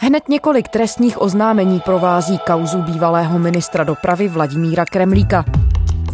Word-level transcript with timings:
Hned 0.00 0.28
několik 0.28 0.68
trestních 0.68 1.22
oznámení 1.22 1.80
provází 1.80 2.38
kauzu 2.46 2.82
bývalého 2.82 3.38
ministra 3.38 3.84
dopravy 3.84 4.28
Vladimíra 4.28 4.84
Kremlíka. 4.84 5.44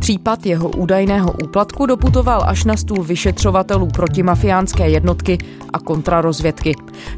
Případ 0.00 0.46
jeho 0.46 0.68
údajného 0.68 1.32
úplatku 1.44 1.86
doputoval 1.86 2.42
až 2.46 2.64
na 2.64 2.76
stůl 2.76 3.04
vyšetřovatelů 3.04 3.86
protimafiánské 3.86 4.88
jednotky 4.88 5.38
a 5.72 5.78
kontrarozvědky. 5.78 6.74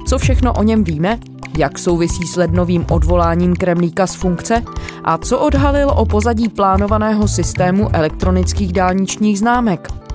Co 0.06 0.18
všechno 0.18 0.52
o 0.52 0.62
něm 0.62 0.84
víme? 0.84 1.18
Jak 1.58 1.78
souvisí 1.78 2.26
s 2.26 2.36
lednovým 2.36 2.86
odvoláním 2.90 3.56
Kremlíka 3.56 4.06
z 4.06 4.14
funkce? 4.14 4.62
A 5.04 5.18
co 5.18 5.38
odhalil 5.38 5.90
o 5.90 6.06
pozadí 6.06 6.48
plánovaného 6.48 7.28
systému 7.28 7.88
elektronických 7.92 8.72
dálničních 8.72 9.38
známek? 9.38 10.05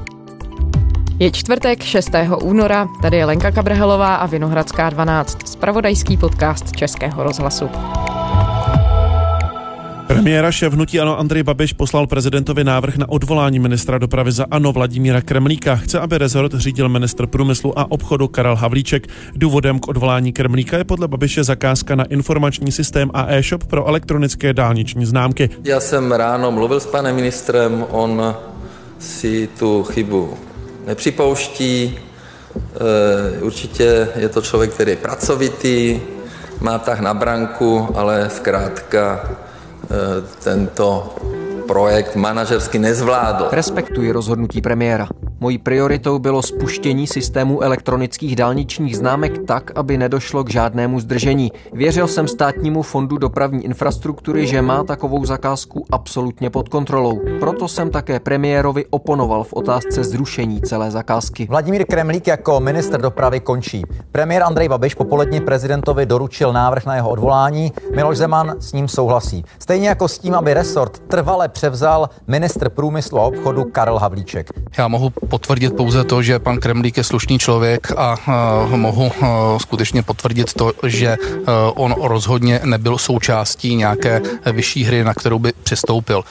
Je 1.22 1.32
čtvrtek 1.32 1.84
6. 1.84 2.10
února, 2.42 2.88
tady 3.02 3.18
je 3.18 3.26
Lenka 3.26 3.52
Kabrhelová 3.52 4.16
a 4.16 4.26
Vinohradská 4.26 4.90
12, 4.90 5.48
spravodajský 5.48 6.18
podcast 6.18 6.71
Českého 6.71 7.24
rozhlasu. 7.24 7.70
Premiéra 10.07 10.52
šéf 10.52 10.74
hnutí 10.74 11.00
Ano 11.00 11.20
Andrej 11.20 11.43
Babiš 11.43 11.74
poslal 11.74 12.07
prezidentovi 12.07 12.64
návrh 12.64 12.98
na 12.98 13.10
odvolání 13.10 13.60
ministra 13.60 13.98
dopravy 13.98 14.32
za 14.32 14.46
Ano 14.52 14.71
Vladimíra 14.71 15.21
Kremlíka. 15.21 15.76
Chce, 15.76 16.00
aby 16.00 16.18
rezort 16.18 16.54
řídil 16.54 16.89
ministr 16.89 17.28
průmyslu 17.28 17.79
a 17.79 17.92
obchodu 17.92 18.28
Karel 18.28 18.56
Havlíček. 18.56 19.07
Důvodem 19.36 19.79
k 19.79 19.88
odvolání 19.88 20.34
Kremlíka 20.34 20.78
je 20.78 20.84
podle 20.84 21.07
Babiše 21.07 21.43
zakázka 21.43 21.96
na 21.96 22.04
informační 22.04 22.71
systém 22.71 23.12
a 23.14 23.26
e-shop 23.34 23.64
pro 23.64 23.88
elektronické 23.88 24.54
dálniční 24.54 25.06
známky. 25.06 25.50
Já 25.64 25.79
jsem 25.79 26.12
ráno 26.12 26.51
mluvil 26.51 26.79
s 26.79 26.86
panem 26.86 27.15
ministrem, 27.15 27.86
on 27.92 28.36
si 29.00 29.50
tu 29.60 29.84
chybu 29.84 30.50
nepřipouští. 30.91 32.00
E, 33.38 33.41
určitě 33.41 34.08
je 34.16 34.30
to 34.30 34.41
člověk, 34.41 34.73
který 34.73 34.91
je 34.91 34.97
pracovitý, 34.97 36.00
má 36.59 36.80
tah 36.80 37.00
na 37.00 37.14
branku, 37.14 37.88
ale 37.95 38.30
zkrátka 38.30 39.23
e, 39.23 39.27
tento 40.44 41.16
projekt 41.67 42.16
manažersky 42.16 42.80
nezvládl. 42.80 43.48
Respektuji 43.52 44.11
rozhodnutí 44.11 44.61
premiéra. 44.61 45.08
Mojí 45.44 45.58
prioritou 45.58 46.20
bylo 46.20 46.42
spuštění 46.42 47.08
systému 47.08 47.64
elektronických 47.64 48.36
dálničních 48.36 48.97
známek 48.97 49.45
tak, 49.48 49.72
aby 49.75 49.98
nedošlo 49.98 50.44
k 50.44 50.50
žádnému 50.50 51.00
zdržení. 51.00 51.52
Věřil 51.73 52.08
jsem 52.08 52.28
státnímu 52.28 52.81
fondu 52.81 53.17
dopravní 53.17 53.66
infrastruktury, 53.66 54.48
že 54.48 54.61
má 54.61 54.83
takovou 54.83 55.25
zakázku 55.25 55.86
absolutně 55.92 56.50
pod 56.50 56.70
kontrolou. 56.70 57.20
Proto 57.39 57.67
jsem 57.67 57.89
také 57.89 58.20
premiérovi 58.20 58.86
oponoval 58.89 59.44
v 59.44 59.53
otázce 59.53 60.03
zrušení 60.03 60.61
celé 60.61 60.92
zakázky. 60.92 61.48
Vladimír 61.50 61.86
Kremlík 61.86 62.28
jako 62.28 62.59
minister 62.59 63.02
dopravy 63.02 63.39
končí. 63.39 63.83
Premiér 64.11 64.44
Andrej 64.44 64.70
Babiš 64.70 64.95
popoledně 64.95 65.42
prezidentovi 65.42 66.05
doručil 66.05 66.53
návrh 66.53 66.86
na 66.86 66.95
jeho 66.95 67.09
odvolání. 67.09 67.72
Miloš 67.95 68.17
Zeman 68.17 68.55
s 68.59 68.73
ním 68.73 68.88
souhlasí. 68.88 69.45
Stejně 69.59 69.89
jako 69.89 70.08
s 70.08 70.20
tím, 70.20 70.36
aby 70.36 70.53
resort 70.53 71.00
trvale 71.00 71.50
převzal 71.50 72.09
ministr 72.28 72.70
průmyslu 72.70 73.20
a 73.20 73.26
obchodu 73.26 73.64
Karel 73.64 74.00
Havlíček. 74.00 74.50
Já 74.78 74.88
mohu 74.88 75.09
potvrdit 75.32 75.76
pouze 75.76 76.04
to, 76.04 76.22
že 76.22 76.40
pan 76.40 76.60
Kremlík 76.60 76.98
je 76.98 77.04
slušný 77.04 77.40
člověk 77.40 77.92
a 77.98 78.16
mohu 78.76 79.12
skutečně 79.58 80.04
potvrdit 80.04 80.54
to, 80.54 80.72
že 80.88 81.18
on 81.76 81.96
rozhodně 82.02 82.60
nebyl 82.66 82.98
součástí 82.98 83.76
nějaké 83.76 84.22
vyšší 84.52 84.84
hry, 84.84 85.04
na 85.04 85.14
kterou 85.14 85.40
by 85.40 85.54
přistoupil. 85.64 86.23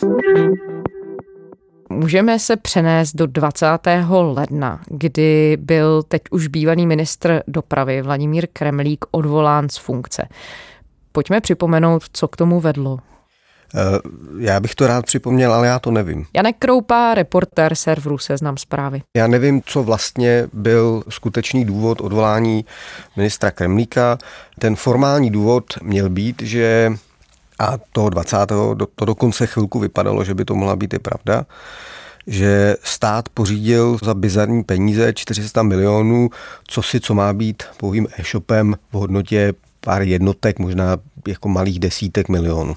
Můžeme 1.89 2.39
se 2.39 2.57
přenést 2.57 3.17
do 3.17 3.27
20. 3.27 3.67
ledna, 4.11 4.81
kdy 4.87 5.57
byl 5.61 6.03
teď 6.03 6.23
už 6.31 6.47
bývalý 6.47 6.87
ministr 6.87 7.43
dopravy 7.49 8.03
Vladimír 8.03 8.47
Kremlík 8.53 9.05
odvolán 9.11 9.69
z 9.69 9.77
funkce. 9.77 10.29
Pojďme 11.13 11.41
připomenout, 11.41 12.03
co 12.13 12.29
k 12.29 12.37
tomu 12.37 12.61
vedlo. 12.61 12.99
Eh, 13.75 13.99
já 14.39 14.61
bych 14.61 14.75
to 14.75 14.87
rád 14.87 15.07
připomněl, 15.07 15.55
ale 15.55 15.67
já 15.67 15.79
to 15.79 15.91
nevím. 15.91 16.27
Janek 16.35 16.57
Kroupa, 16.59 17.15
reportér 17.15 17.75
serveru 17.75 18.19
Seznam 18.19 18.57
zprávy. 18.57 19.03
Já 19.17 19.27
nevím, 19.27 19.63
co 19.67 19.83
vlastně 19.83 20.49
byl 20.53 21.03
skutečný 21.09 21.65
důvod 21.65 22.01
odvolání 22.01 22.65
ministra 23.17 23.51
Kremlíka. 23.51 24.19
Ten 24.59 24.77
formální 24.77 25.31
důvod 25.31 25.65
měl 25.83 26.11
být, 26.11 26.43
že 26.43 26.93
a 27.59 27.79
toho 27.93 28.11
20. 28.11 28.37
to 28.95 29.05
dokonce 29.05 29.47
chvilku 29.47 29.79
vypadalo, 29.79 30.25
že 30.25 30.35
by 30.35 30.45
to 30.45 30.55
mohla 30.55 30.77
být 30.77 30.95
i 30.95 30.99
pravda, 30.99 31.47
že 32.27 32.77
stát 32.83 33.29
pořídil 33.29 33.99
za 34.03 34.15
bizarní 34.15 34.65
peníze 34.65 35.13
400 35.13 35.63
milionů, 35.63 36.31
co 36.67 36.83
si, 36.83 37.01
co 37.01 37.15
má 37.15 37.33
být 37.33 37.63
pouhým 37.77 38.09
e-shopem 38.19 38.77
v 38.93 38.95
hodnotě 38.95 39.53
pár 39.81 40.03
jednotek, 40.03 40.59
možná 40.59 40.97
jako 41.29 41.49
malých 41.49 41.79
desítek 41.79 42.29
milionů. 42.29 42.77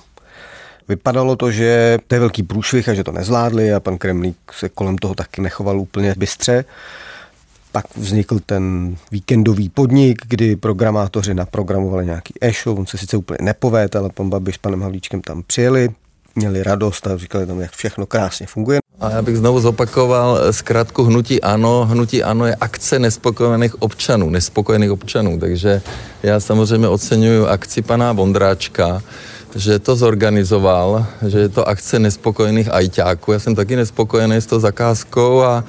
Vypadalo 0.90 1.36
to, 1.36 1.52
že 1.52 1.98
to 2.08 2.16
je 2.16 2.20
velký 2.20 2.44
průšvih 2.44 2.90
a 2.90 2.94
že 2.94 3.04
to 3.04 3.12
nezvládli 3.12 3.74
a 3.74 3.80
pan 3.80 3.98
Kremlík 3.98 4.38
se 4.52 4.70
kolem 4.70 4.98
toho 4.98 5.16
taky 5.16 5.42
nechoval 5.42 5.80
úplně 5.80 6.14
bystře. 6.18 6.66
Pak 7.72 7.86
vznikl 7.96 8.40
ten 8.46 8.96
víkendový 9.12 9.70
podnik, 9.70 10.22
kdy 10.28 10.56
programátoři 10.56 11.34
naprogramovali 11.34 12.06
nějaký 12.06 12.34
e-shop, 12.42 12.80
on 12.80 12.86
se 12.86 12.98
sice 12.98 13.18
úplně 13.18 13.38
nepovedl, 13.42 13.98
ale 13.98 14.10
pan 14.10 14.30
Babiš 14.30 14.56
s 14.56 14.58
panem 14.58 14.82
Havlíčkem 14.82 15.22
tam 15.22 15.44
přijeli, 15.48 15.90
měli 16.36 16.64
radost 16.64 17.08
a 17.08 17.18
říkali 17.18 17.46
tam, 17.46 17.60
jak 17.60 17.72
všechno 17.72 18.06
krásně 18.06 18.46
funguje. 18.46 18.80
A 19.00 19.10
já 19.10 19.22
bych 19.22 19.38
znovu 19.38 19.60
zopakoval 19.60 20.54
zkrátku 20.54 21.04
Hnutí 21.04 21.42
Ano. 21.42 21.86
Hnutí 21.86 22.24
Ano 22.24 22.46
je 22.46 22.56
akce 22.56 23.00
nespokojených 23.00 23.82
občanů, 23.82 24.30
nespokojených 24.30 24.92
občanů, 24.92 25.40
takže 25.40 25.82
já 26.24 26.40
samozřejmě 26.40 26.88
oceňuji 26.88 27.48
akci 27.48 27.82
pana 27.82 28.12
Vondráčka, 28.12 29.02
že 29.56 29.80
to 29.80 29.96
zorganizoval, 29.96 31.06
že 31.28 31.40
je 31.40 31.50
to 31.50 31.68
akce 31.68 32.00
nespokojených 32.00 32.74
ajťáků. 32.74 33.32
Já 33.32 33.40
jsem 33.40 33.56
taky 33.56 33.76
nespokojený 33.76 34.36
s 34.36 34.46
tou 34.46 34.60
zakázkou 34.60 35.42
a 35.42 35.64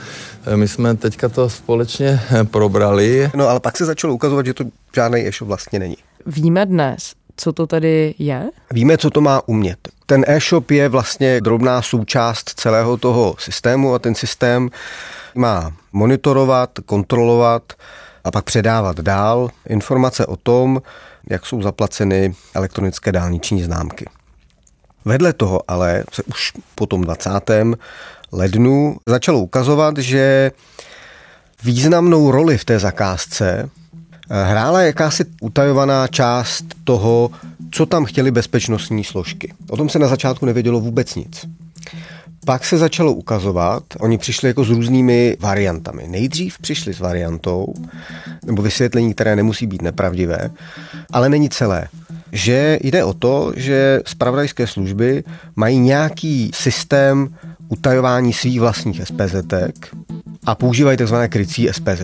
e, 0.47 0.57
my 0.57 0.69
jsme 0.69 0.95
teďka 0.97 1.29
to 1.29 1.51
společně 1.51 2.21
e, 2.41 2.45
probrali. 2.45 3.31
No 3.35 3.49
ale 3.49 3.61
pak 3.61 3.77
se 3.77 3.85
začalo 3.85 4.15
ukazovat, 4.15 4.47
že 4.47 4.55
to 4.55 4.65
žádný 4.95 5.27
e-shop 5.27 5.49
vlastně 5.49 5.79
není. 5.79 5.97
Víme 6.27 6.67
dnes, 6.67 7.13
co 7.37 7.53
to 7.53 7.67
tady 7.67 8.15
je? 8.19 8.51
Víme, 8.73 8.99
co 8.99 9.11
to 9.11 9.21
má 9.21 9.49
umět. 9.49 9.79
Ten 10.07 10.25
e-shop 10.29 10.71
je 10.71 10.89
vlastně 10.89 11.41
drobná 11.41 11.83
součást 11.83 12.51
celého 12.61 12.97
toho 12.97 13.35
systému 13.39 13.95
a 13.95 13.99
ten 13.99 14.15
systém 14.15 14.71
má 15.35 15.73
monitorovat, 15.93 16.71
kontrolovat 16.87 17.73
a 18.25 18.31
pak 18.31 18.45
předávat 18.45 19.01
dál 19.01 19.51
informace 19.69 20.27
o 20.27 20.37
tom, 20.37 20.83
jak 21.31 21.47
jsou 21.47 21.63
zaplaceny 21.63 22.35
elektronické 22.55 23.13
dálniční 23.13 23.63
známky. 23.63 24.07
Vedle 25.05 25.33
toho 25.33 25.61
ale 25.69 26.05
se 26.13 26.23
už 26.23 26.53
po 26.75 26.87
tom 26.87 27.03
20. 27.03 27.31
lednu 28.33 28.97
začalo 29.07 29.41
ukazovat, 29.41 29.99
že 29.99 30.53
významnou 31.65 32.31
roli 32.31 32.59
v 32.59 32.65
té 32.65 32.79
zakázce 32.79 33.71
eh, 34.31 34.45
hrála 34.45 34.83
jakási 34.83 35.25
utajovaná 35.41 36.09
část 36.09 36.65
toho, 36.85 37.31
co 37.71 37.87
tam 37.87 38.05
chtěli 38.05 38.31
bezpečnostní 38.31 39.05
složky. 39.05 39.53
O 39.71 39.77
tom 39.77 39.89
se 39.89 39.99
na 39.99 40.09
začátku 40.09 40.47
nevědělo 40.47 40.81
vůbec 40.81 41.15
nic. 41.15 41.47
Pak 42.45 42.65
se 42.65 42.79
začalo 42.79 43.13
ukazovat, 43.13 43.83
oni 44.01 44.19
přišli 44.19 44.49
jako 44.49 44.65
s 44.65 44.71
různými 44.71 45.37
variantami. 45.41 46.05
Nejdřív 46.09 46.59
přišli 46.59 46.95
s 46.95 47.01
variantou, 47.01 47.75
nebo 48.47 48.63
vysvětlení, 48.63 49.15
které 49.15 49.37
nemusí 49.37 49.67
být 49.67 49.83
nepravdivé, 49.83 50.51
ale 51.13 51.29
není 51.29 51.51
celé. 51.51 51.89
Že 52.33 52.79
jde 52.83 53.05
o 53.05 53.15
to, 53.15 53.53
že 53.57 54.01
spravodajské 54.07 54.67
služby 54.67 55.25
mají 55.57 55.79
nějaký 55.79 56.51
systém 56.55 57.35
utajování 57.69 58.33
svých 58.33 58.61
vlastních 58.61 59.01
SPZ 59.05 59.35
a 60.47 60.55
používají 60.55 60.97
tzv. 60.97 61.15
krycí 61.29 61.69
SPZ. 61.73 62.03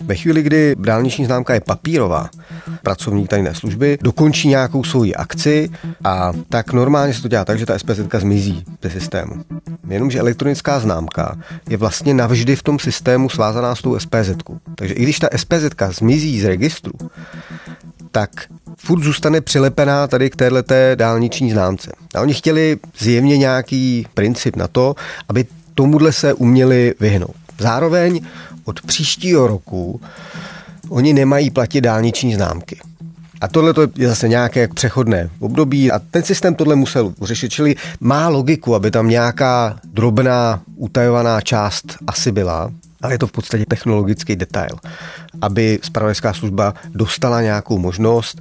Ve 0.00 0.14
chvíli, 0.14 0.42
kdy 0.42 0.76
dálniční 0.78 1.26
známka 1.26 1.54
je 1.54 1.60
papírová, 1.60 2.30
pracovník 2.82 3.28
tajné 3.28 3.54
služby 3.54 3.98
dokončí 4.02 4.48
nějakou 4.48 4.84
svoji 4.84 5.14
akci 5.14 5.70
a 6.04 6.32
tak 6.48 6.72
normálně 6.72 7.14
se 7.14 7.22
to 7.22 7.28
dělá 7.28 7.44
tak, 7.44 7.58
že 7.58 7.66
ta 7.66 7.78
SPZ 7.78 8.00
zmizí 8.18 8.64
ze 8.82 8.90
systému. 8.90 9.34
Jenomže 9.88 10.18
elektronická 10.18 10.80
známka 10.80 11.36
je 11.68 11.76
vlastně 11.76 12.14
navždy 12.14 12.56
v 12.56 12.62
tom 12.62 12.78
systému 12.78 13.28
svázaná 13.28 13.74
s 13.74 13.82
tou 13.82 13.98
SPZ. 13.98 14.30
Takže 14.74 14.94
i 14.94 15.02
když 15.02 15.18
ta 15.18 15.28
SPZ 15.36 15.64
zmizí 15.90 16.40
z 16.40 16.44
registru, 16.44 16.92
tak 18.10 18.30
furt 18.78 19.02
zůstane 19.02 19.40
přilepená 19.40 20.06
tady 20.06 20.30
k 20.30 20.36
této 20.36 20.74
dálniční 20.94 21.50
známce. 21.50 21.92
A 22.14 22.20
oni 22.20 22.34
chtěli 22.34 22.78
zjevně 22.98 23.38
nějaký 23.38 24.06
princip 24.14 24.56
na 24.56 24.68
to, 24.68 24.94
aby 25.28 25.46
tomuhle 25.74 26.12
se 26.12 26.34
uměli 26.34 26.94
vyhnout. 27.00 27.36
Zároveň 27.58 28.20
od 28.68 28.80
příštího 28.80 29.46
roku 29.46 30.00
oni 30.88 31.12
nemají 31.12 31.50
platit 31.50 31.80
dálniční 31.80 32.34
známky. 32.34 32.80
A 33.40 33.48
tohle 33.48 33.74
je 33.96 34.08
zase 34.08 34.28
nějaké 34.28 34.68
přechodné 34.68 35.30
období 35.38 35.92
a 35.92 35.98
ten 35.98 36.22
systém 36.22 36.54
tohle 36.54 36.76
musel 36.76 37.14
řešit, 37.22 37.48
čili 37.52 37.76
má 38.00 38.28
logiku, 38.28 38.74
aby 38.74 38.90
tam 38.90 39.08
nějaká 39.08 39.78
drobná 39.84 40.60
utajovaná 40.76 41.40
část 41.40 41.96
asi 42.06 42.32
byla, 42.32 42.70
ale 43.02 43.14
je 43.14 43.18
to 43.18 43.26
v 43.26 43.32
podstatě 43.32 43.64
technologický 43.68 44.36
detail, 44.36 44.76
aby 45.40 45.78
spravodajská 45.82 46.32
služba 46.32 46.74
dostala 46.94 47.42
nějakou 47.42 47.78
možnost 47.78 48.40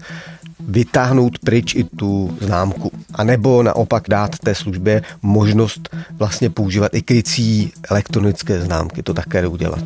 vytáhnout 0.60 1.40
pryč 1.40 1.76
i 1.76 1.84
tu 1.84 2.38
známku. 2.42 2.92
A 3.14 3.24
nebo 3.24 3.64
naopak 3.64 4.04
dát 4.10 4.40
té 4.40 4.56
službě 4.56 5.02
možnost 5.22 5.90
vlastně 6.12 6.50
používat 6.50 6.96
i 6.96 7.02
krycí 7.02 7.72
elektronické 7.90 8.62
známky. 8.62 9.04
To 9.04 9.14
také 9.14 9.48
udělat. 9.48 9.80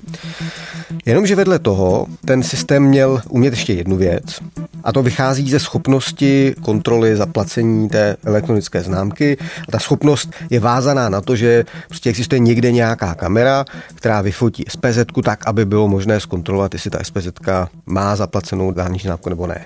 Jenomže 1.05 1.35
vedle 1.35 1.59
toho 1.59 2.07
ten 2.25 2.43
systém 2.43 2.83
měl 2.83 3.21
umět 3.29 3.53
ještě 3.53 3.73
jednu 3.73 3.97
věc, 3.97 4.39
a 4.83 4.91
to 4.91 5.03
vychází 5.03 5.49
ze 5.51 5.59
schopnosti 5.59 6.55
kontroly 6.61 7.15
zaplacení 7.15 7.89
té 7.89 8.17
elektronické 8.25 8.81
známky. 8.81 9.37
A 9.67 9.71
ta 9.71 9.79
schopnost 9.79 10.31
je 10.49 10.59
vázaná 10.59 11.09
na 11.09 11.21
to, 11.21 11.35
že 11.35 11.65
prostě 11.87 12.09
existuje 12.09 12.39
někde 12.39 12.71
nějaká 12.71 13.15
kamera, 13.15 13.65
která 13.95 14.21
vyfotí 14.21 14.65
SPZ 14.69 14.97
tak, 15.23 15.47
aby 15.47 15.65
bylo 15.65 15.87
možné 15.87 16.19
zkontrolovat, 16.19 16.73
jestli 16.73 16.89
ta 16.89 16.99
SPZ 17.03 17.27
má 17.85 18.15
zaplacenou 18.15 18.71
dálniční 18.71 19.07
známku 19.07 19.29
nebo 19.29 19.47
ne. 19.47 19.65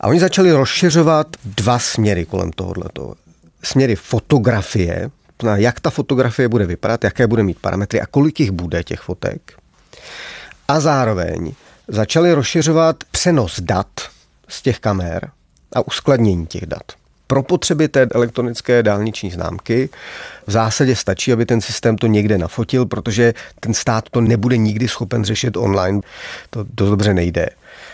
A 0.00 0.06
oni 0.06 0.20
začali 0.20 0.52
rozšiřovat 0.52 1.26
dva 1.44 1.78
směry 1.78 2.24
kolem 2.24 2.50
tohoto. 2.50 3.14
Směry 3.62 3.96
fotografie, 3.96 5.10
jak 5.54 5.80
ta 5.80 5.90
fotografie 5.90 6.48
bude 6.48 6.66
vypadat, 6.66 7.04
jaké 7.04 7.26
bude 7.26 7.42
mít 7.42 7.58
parametry 7.58 8.00
a 8.00 8.06
kolik 8.06 8.40
jich 8.40 8.50
bude 8.50 8.84
těch 8.84 9.00
fotek. 9.00 9.52
A 10.68 10.80
zároveň 10.80 11.52
začali 11.88 12.32
rozšiřovat 12.32 12.96
přenos 13.10 13.60
dat 13.60 13.88
z 14.48 14.62
těch 14.62 14.80
kamer 14.80 15.30
a 15.72 15.86
uskladnění 15.86 16.46
těch 16.46 16.66
dat. 16.66 16.82
Pro 17.26 17.42
potřeby 17.42 17.88
té 17.88 18.06
elektronické 18.14 18.82
dálniční 18.82 19.30
známky 19.30 19.88
v 20.46 20.50
zásadě 20.50 20.96
stačí, 20.96 21.32
aby 21.32 21.46
ten 21.46 21.60
systém 21.60 21.96
to 21.98 22.06
někde 22.06 22.38
nafotil, 22.38 22.86
protože 22.86 23.34
ten 23.60 23.74
stát 23.74 24.04
to 24.10 24.20
nebude 24.20 24.56
nikdy 24.56 24.88
schopen 24.88 25.24
řešit 25.24 25.56
online. 25.56 26.00
To 26.50 26.64
dost 26.74 26.90
dobře 26.90 27.14
nejde. 27.14 27.48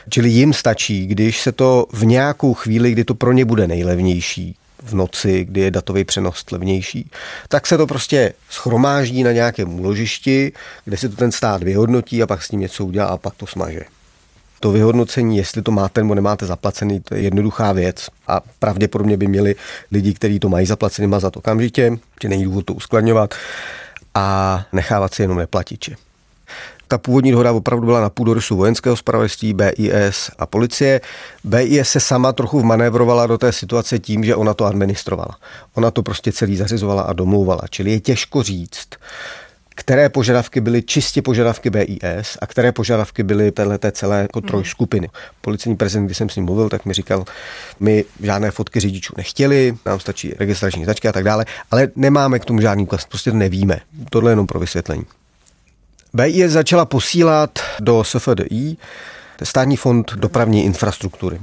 Čili 0.09 0.29
jim 0.29 0.53
stačí, 0.53 1.07
když 1.07 1.41
se 1.41 1.53
to 1.53 1.87
v 1.93 2.05
nějakou 2.05 2.55
chvíli, 2.55 2.93
kdy 2.93 3.05
to 3.05 3.15
pro 3.15 3.33
ně 3.33 3.45
bude 3.45 3.67
nejlevnější, 3.67 4.57
v 4.83 4.95
noci, 4.95 5.45
kdy 5.45 5.61
je 5.61 5.71
datový 5.71 6.05
přenos 6.05 6.45
levnější, 6.53 7.11
tak 7.49 7.67
se 7.67 7.77
to 7.77 7.87
prostě 7.87 8.33
schromáždí 8.51 9.23
na 9.23 9.33
nějakém 9.33 9.81
úložišti, 9.81 10.53
kde 10.85 10.97
si 10.97 11.09
to 11.09 11.17
ten 11.17 11.33
stát 11.33 11.63
vyhodnotí 11.63 12.23
a 12.23 12.27
pak 12.27 12.43
s 12.43 12.51
ním 12.51 12.61
něco 12.61 12.87
udělá 12.87 13.07
a 13.07 13.17
pak 13.17 13.35
to 13.35 13.47
smaže. 13.47 13.81
To 14.61 14.73
vyhodnocení, 14.73 15.37
jestli 15.37 15.63
to 15.63 15.71
máte 15.71 16.03
nebo 16.03 16.15
nemáte 16.15 16.47
zaplacený, 16.47 17.01
to 17.01 17.15
je 17.15 17.21
jednoduchá 17.21 17.73
věc 17.73 18.07
a 18.27 18.41
pravděpodobně 18.59 19.17
by 19.17 19.27
měli 19.27 19.55
lidi, 19.93 20.15
kteří 20.15 20.39
to 20.39 20.49
mají 20.49 20.67
zaplacený, 20.67 21.09
mazat 21.09 21.37
okamžitě, 21.37 21.99
že 22.23 22.29
není 22.29 22.45
důvod 22.45 22.65
to 22.65 22.75
uskladňovat 22.75 23.35
a 24.15 24.65
nechávat 24.73 25.15
si 25.15 25.23
jenom 25.23 25.39
neplatiče. 25.39 25.97
Ta 26.91 26.99
původní 26.99 27.31
dohoda 27.31 27.53
opravdu 27.53 27.87
byla 27.87 28.01
na 28.01 28.11
půdorysu 28.11 28.57
vojenského 28.57 28.97
spravedlství, 28.97 29.55
BIS 29.55 30.31
a 30.39 30.47
policie. 30.47 31.01
BIS 31.45 31.89
se 31.89 32.01
sama 32.01 32.33
trochu 32.33 32.61
vmanévrovala 32.61 33.27
do 33.27 33.39
té 33.39 33.53
situace 33.53 33.99
tím, 33.99 34.25
že 34.25 34.37
ona 34.37 34.55
to 34.55 34.65
administrovala. 34.65 35.37
Ona 35.75 35.91
to 35.91 36.03
prostě 36.03 36.33
celý 36.33 36.57
zařizovala 36.57 37.03
a 37.03 37.13
domlouvala. 37.13 37.61
Čili 37.71 37.91
je 37.91 38.01
těžko 38.01 38.43
říct, 38.43 38.89
které 39.75 40.09
požadavky 40.09 40.61
byly 40.61 40.83
čistě 40.83 41.23
požadavky 41.23 41.71
BIS 41.71 42.39
a 42.41 42.47
které 42.47 42.73
požadavky 42.73 43.23
byly 43.23 43.53
této 43.53 43.91
celé 43.91 44.23
jako 44.23 44.41
trojskupiny. 44.41 45.09
Policejní 45.41 45.77
prezident, 45.77 46.07
když 46.07 46.17
jsem 46.17 46.29
s 46.29 46.37
ním 46.37 46.45
mluvil, 46.45 46.69
tak 46.69 46.85
mi 46.85 46.95
říkal, 46.95 47.25
my 47.81 48.05
žádné 48.21 48.51
fotky 48.51 48.81
řidičů 48.81 49.15
nechtěli, 49.17 49.75
nám 49.87 50.01
stačí 50.01 50.35
registrační 50.39 50.85
značky 50.85 51.09
a 51.09 51.13
tak 51.13 51.25
dále, 51.25 51.45
ale 51.71 51.89
nemáme 51.97 52.39
k 52.39 52.45
tomu 52.45 52.61
žádný 52.61 52.83
úkaz, 52.83 53.05
prostě 53.05 53.31
to 53.31 53.37
nevíme. 53.37 53.81
Tohle 54.11 54.31
je 54.31 54.33
jenom 54.33 54.47
pro 54.47 54.61
vysvětlení. 54.61 55.05
BIS 56.15 56.53
začala 56.53 56.85
posílat 56.85 57.59
do 57.81 58.05
SFDI, 58.05 58.77
státní 59.43 59.77
fond 59.77 60.13
dopravní 60.17 60.65
infrastruktury, 60.65 61.41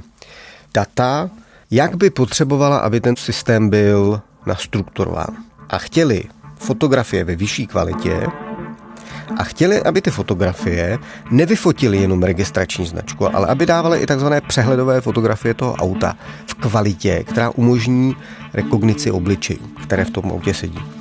data, 0.74 1.30
jak 1.72 1.96
by 1.96 2.10
potřebovala, 2.10 2.78
aby 2.78 3.02
ten 3.02 3.16
systém 3.16 3.70
byl 3.70 4.22
nastrukturován. 4.46 5.36
A 5.70 5.78
chtěli 5.78 6.24
fotografie 6.56 7.24
ve 7.24 7.36
vyšší 7.36 7.68
kvalitě 7.68 8.28
a 9.40 9.44
chtěli, 9.44 9.84
aby 9.84 10.02
ty 10.02 10.12
fotografie 10.12 11.00
nevyfotily 11.32 11.98
jenom 11.98 12.24
registrační 12.24 12.86
značku, 12.86 13.36
ale 13.36 13.48
aby 13.48 13.66
dávaly 13.66 14.00
i 14.00 14.06
takzvané 14.06 14.42
přehledové 14.42 15.02
fotografie 15.02 15.54
toho 15.54 15.74
auta 15.74 16.16
v 16.48 16.54
kvalitě, 16.54 17.24
která 17.24 17.50
umožní 17.50 18.16
rekognici 18.54 19.12
obličejů, 19.12 19.68
které 19.84 20.06
v 20.06 20.12
tom 20.12 20.32
autě 20.32 20.54
sedí. 20.54 20.97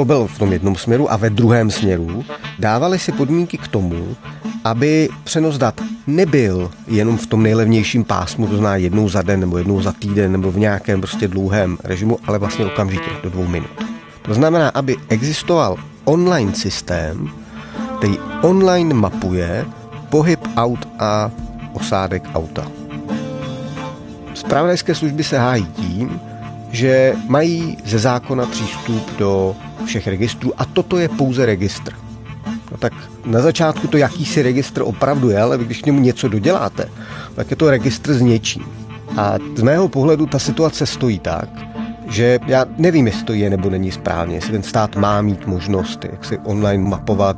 To 0.00 0.04
byl 0.04 0.26
v 0.26 0.38
tom 0.38 0.52
jednom 0.52 0.76
směru 0.76 1.12
a 1.12 1.16
ve 1.16 1.30
druhém 1.30 1.70
směru 1.70 2.24
dávali 2.58 2.98
si 2.98 3.12
podmínky 3.12 3.58
k 3.58 3.68
tomu, 3.68 4.16
aby 4.64 5.08
přenos 5.24 5.58
dat 5.58 5.80
nebyl 6.06 6.70
jenom 6.86 7.18
v 7.18 7.26
tom 7.26 7.42
nejlevnějším 7.42 8.04
pásmu, 8.04 8.46
to 8.46 8.56
znamená 8.56 8.76
jednou 8.76 9.08
za 9.08 9.22
den 9.22 9.40
nebo 9.40 9.58
jednou 9.58 9.82
za 9.82 9.92
týden 9.92 10.32
nebo 10.32 10.50
v 10.52 10.58
nějakém 10.58 11.00
prostě 11.00 11.28
dlouhém 11.28 11.78
režimu, 11.84 12.18
ale 12.26 12.38
vlastně 12.38 12.66
okamžitě 12.66 13.10
do 13.22 13.30
dvou 13.30 13.46
minut. 13.46 13.70
To 14.22 14.34
znamená, 14.34 14.68
aby 14.68 14.96
existoval 15.08 15.76
online 16.04 16.54
systém, 16.54 17.30
který 17.98 18.18
online 18.42 18.94
mapuje 18.94 19.66
pohyb 20.08 20.40
aut 20.56 20.88
a 20.98 21.30
osádek 21.72 22.22
auta. 22.34 22.66
Spravodajské 24.34 24.94
služby 24.94 25.24
se 25.24 25.38
hájí 25.38 25.66
tím, 25.66 26.20
že 26.70 27.14
mají 27.28 27.76
ze 27.84 27.98
zákona 27.98 28.46
přístup 28.46 29.18
do 29.18 29.56
všech 29.84 30.06
registrů 30.06 30.52
a 30.58 30.64
toto 30.64 30.98
je 30.98 31.08
pouze 31.08 31.46
registr. 31.46 31.92
No 32.70 32.76
tak 32.78 32.92
na 33.26 33.40
začátku 33.40 33.86
to 33.86 33.96
jakýsi 33.96 34.42
registr 34.42 34.82
opravdu 34.82 35.30
je, 35.30 35.40
ale 35.40 35.58
když 35.58 35.82
k 35.82 35.86
němu 35.86 36.00
něco 36.00 36.28
doděláte, 36.28 36.88
tak 37.34 37.50
je 37.50 37.56
to 37.56 37.70
registr 37.70 38.14
s 38.14 38.20
něčím. 38.20 38.64
A 39.16 39.34
z 39.56 39.62
mého 39.62 39.88
pohledu 39.88 40.26
ta 40.26 40.38
situace 40.38 40.86
stojí 40.86 41.18
tak, 41.18 41.48
že 42.08 42.38
já 42.46 42.66
nevím, 42.78 43.06
jestli 43.06 43.24
to 43.24 43.32
je 43.32 43.50
nebo 43.50 43.70
není 43.70 43.90
správně, 43.90 44.34
jestli 44.34 44.52
ten 44.52 44.62
stát 44.62 44.96
má 44.96 45.22
mít 45.22 45.46
možnost, 45.46 46.04
jak 46.04 46.24
si 46.24 46.38
online 46.38 46.88
mapovat 46.88 47.36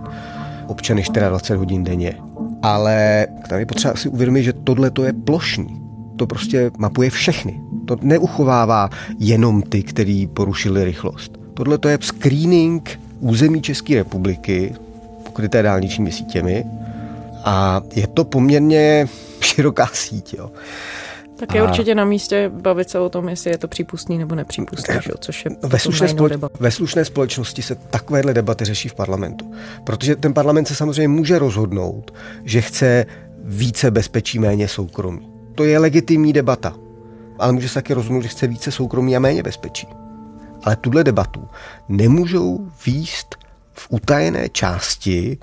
občany 0.67 1.02
24 1.29 1.58
hodin 1.58 1.84
denně. 1.84 2.17
Ale 2.62 3.26
tam 3.49 3.58
je 3.58 3.67
potřeba 3.67 3.94
si 3.94 4.08
uvědomit, 4.08 4.43
že 4.43 4.52
tohle 4.52 4.90
to 4.90 5.05
je 5.05 5.12
plošní. 5.12 5.82
To 6.17 6.26
prostě 6.26 6.70
mapuje 6.79 7.11
všechny. 7.11 7.61
To 7.84 7.96
neuchovává 8.00 8.90
jenom 9.19 9.62
ty, 9.62 9.82
kteří 9.82 10.26
porušili 10.26 10.84
rychlost. 10.84 11.38
Tohle 11.55 11.79
to 11.79 11.88
je 11.88 11.99
screening 12.00 13.00
území 13.20 13.62
České 13.62 13.94
republiky, 13.94 14.75
pokryté 15.25 15.62
dálničními 15.62 16.12
sítěmi. 16.12 16.64
A 17.44 17.82
je 17.94 18.06
to 18.06 18.25
poměrně 18.25 19.08
široká 19.40 19.87
síť. 19.93 20.34
Jo. 20.38 20.50
Tak 21.37 21.55
je 21.55 21.61
a... 21.61 21.64
určitě 21.64 21.94
na 21.94 22.05
místě 22.05 22.50
bavit 22.55 22.90
se 22.90 22.98
o 22.98 23.08
tom, 23.08 23.29
jestli 23.29 23.51
je 23.51 23.58
to 23.58 23.69
přípustný 23.69 24.19
nebo 24.19 24.34
nepřípustný, 24.34 24.94
že? 24.94 25.10
což 25.19 25.44
je 25.44 25.51
ve 25.62 25.79
slušné, 25.79 26.08
společ... 26.08 26.41
ve 26.60 26.70
slušné 26.70 27.05
společnosti 27.05 27.62
se 27.62 27.74
takovéhle 27.74 28.34
debaty 28.34 28.65
řeší 28.65 28.89
v 28.89 28.94
parlamentu. 28.94 29.53
Protože 29.84 30.17
ten 30.17 30.34
parlament 30.34 30.69
se 30.69 30.74
samozřejmě 30.74 31.08
může 31.08 31.39
rozhodnout, 31.39 32.15
že 32.44 32.60
chce 32.60 33.06
více 33.44 33.91
bezpečí, 33.91 34.39
méně 34.39 34.69
soukromí. 34.69 35.29
To 35.55 35.65
je 35.65 35.79
legitimní 35.79 36.32
debata. 36.32 36.74
Ale 37.43 37.53
může 37.53 37.69
se 37.69 37.75
taky 37.75 37.94
rozhodnout, 37.94 38.22
že 38.22 38.29
chce 38.29 38.46
více 38.46 38.70
soukromí 38.70 39.17
a 39.17 39.20
méně 39.20 39.43
bezpečí. 39.43 39.89
Ale 40.65 40.77
tuhle 40.77 41.05
debatu 41.05 41.49
nemůžou 41.89 42.69
výst 42.87 43.37
v 43.72 43.87
utajené 43.91 44.49
části 44.49 45.39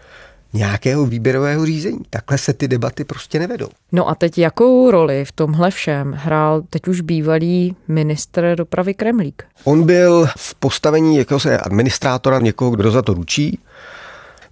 nějakého 0.54 1.06
výběrového 1.06 1.66
řízení. 1.66 2.00
Takhle 2.10 2.38
se 2.38 2.54
ty 2.54 2.68
debaty 2.68 3.04
prostě 3.04 3.40
nevedou. 3.40 3.68
No 3.92 4.10
a 4.10 4.16
teď 4.16 4.38
jakou 4.38 4.92
roli 4.92 5.26
v 5.26 5.32
tomhle 5.32 5.72
všem 5.72 6.14
hrál 6.18 6.62
teď 6.70 6.88
už 6.88 7.02
bývalý 7.02 7.76
ministr 7.88 8.54
dopravy 8.56 8.94
Kremlík? 8.94 9.44
On 9.64 9.84
byl 9.84 10.28
v 10.38 10.56
postavení 10.56 11.18
jakéhosi 11.18 11.52
administrátora, 11.52 12.40
někoho, 12.40 12.72
kdo 12.72 12.92
za 12.92 13.02
to 13.02 13.14
ručí. 13.14 13.60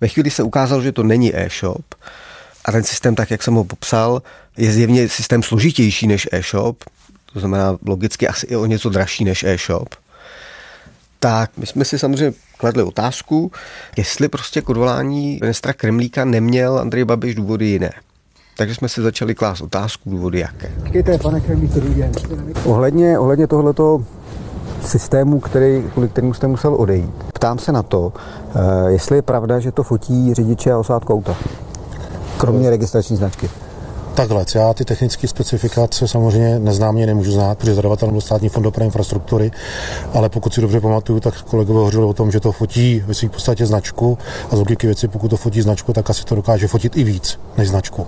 Ve 0.01 0.07
chvíli 0.07 0.29
se 0.29 0.43
ukázalo, 0.43 0.81
že 0.81 0.91
to 0.91 1.03
není 1.03 1.37
e-shop 1.37 1.95
a 2.65 2.71
ten 2.71 2.83
systém, 2.83 3.15
tak 3.15 3.31
jak 3.31 3.43
jsem 3.43 3.53
ho 3.53 3.63
popsal, 3.63 4.21
je 4.57 4.71
zjevně 4.71 5.09
systém 5.09 5.43
složitější 5.43 6.07
než 6.07 6.27
e-shop, 6.31 6.83
to 7.37 7.39
znamená 7.39 7.77
logicky 7.87 8.27
asi 8.27 8.45
i 8.45 8.55
o 8.55 8.65
něco 8.65 8.89
dražší 8.89 9.23
než 9.23 9.43
e-shop 9.43 9.95
tak 11.19 11.51
my 11.57 11.65
jsme 11.65 11.85
si 11.85 11.99
samozřejmě 11.99 12.37
kladli 12.57 12.83
otázku, 12.83 13.51
jestli 13.97 14.27
prostě 14.27 14.61
k 14.61 14.69
odvolání 14.69 15.37
ministra 15.41 15.73
Kremlíka 15.73 16.25
neměl 16.25 16.79
Andrej 16.79 17.05
Babiš 17.05 17.35
důvody 17.35 17.65
jiné. 17.65 17.91
Takže 18.57 18.75
jsme 18.75 18.89
si 18.89 19.01
začali 19.01 19.35
klást 19.35 19.61
otázku, 19.61 20.09
důvody 20.09 20.39
jaké. 20.39 20.71
Říkejte, 20.85 21.17
pane 21.17 21.39
Kremlíku, 21.39 21.81
ohledně, 22.65 23.19
ohledně 23.19 23.47
tohleto 23.47 24.03
systému, 24.81 25.39
který, 25.39 25.83
kvůli 25.93 26.09
kterému 26.09 26.33
jste 26.33 26.47
musel 26.47 26.75
odejít. 26.75 27.11
Ptám 27.33 27.59
se 27.59 27.71
na 27.71 27.83
to, 27.83 28.13
eh, 28.55 28.91
jestli 28.91 29.15
je 29.15 29.21
pravda, 29.21 29.59
že 29.59 29.71
to 29.71 29.83
fotí 29.83 30.33
řidiče 30.33 30.71
a 30.71 30.77
osádku 30.77 31.13
auta. 31.13 31.35
Kromě 32.37 32.69
registrační 32.69 33.17
značky. 33.17 33.49
Takhle, 34.17 34.45
já 34.55 34.73
ty 34.73 34.85
technické 34.85 35.27
specifikace 35.27 36.07
samozřejmě 36.07 36.59
neznám, 36.59 36.95
mě 36.95 37.05
nemůžu 37.05 37.31
znát, 37.31 37.57
protože 37.57 37.75
zadavatel 37.75 38.11
byl 38.11 38.21
státní 38.21 38.49
fond 38.49 38.63
dopravy 38.63 38.85
infrastruktury, 38.85 39.51
ale 40.13 40.29
pokud 40.29 40.53
si 40.53 40.61
dobře 40.61 40.81
pamatuju, 40.81 41.19
tak 41.19 41.41
kolegové 41.41 41.79
hovořili 41.79 42.05
o 42.05 42.13
tom, 42.13 42.31
že 42.31 42.39
to 42.39 42.51
fotí 42.51 43.03
ve 43.07 43.13
svým 43.13 43.29
podstatě 43.29 43.65
značku 43.65 44.17
a 44.51 44.55
z 44.55 44.59
logiky 44.59 44.87
věci, 44.87 45.07
pokud 45.07 45.27
to 45.27 45.37
fotí 45.37 45.61
značku, 45.61 45.93
tak 45.93 46.09
asi 46.09 46.23
to 46.23 46.35
dokáže 46.35 46.67
fotit 46.67 46.97
i 46.97 47.03
víc 47.03 47.39
než 47.57 47.69
značku. 47.69 48.07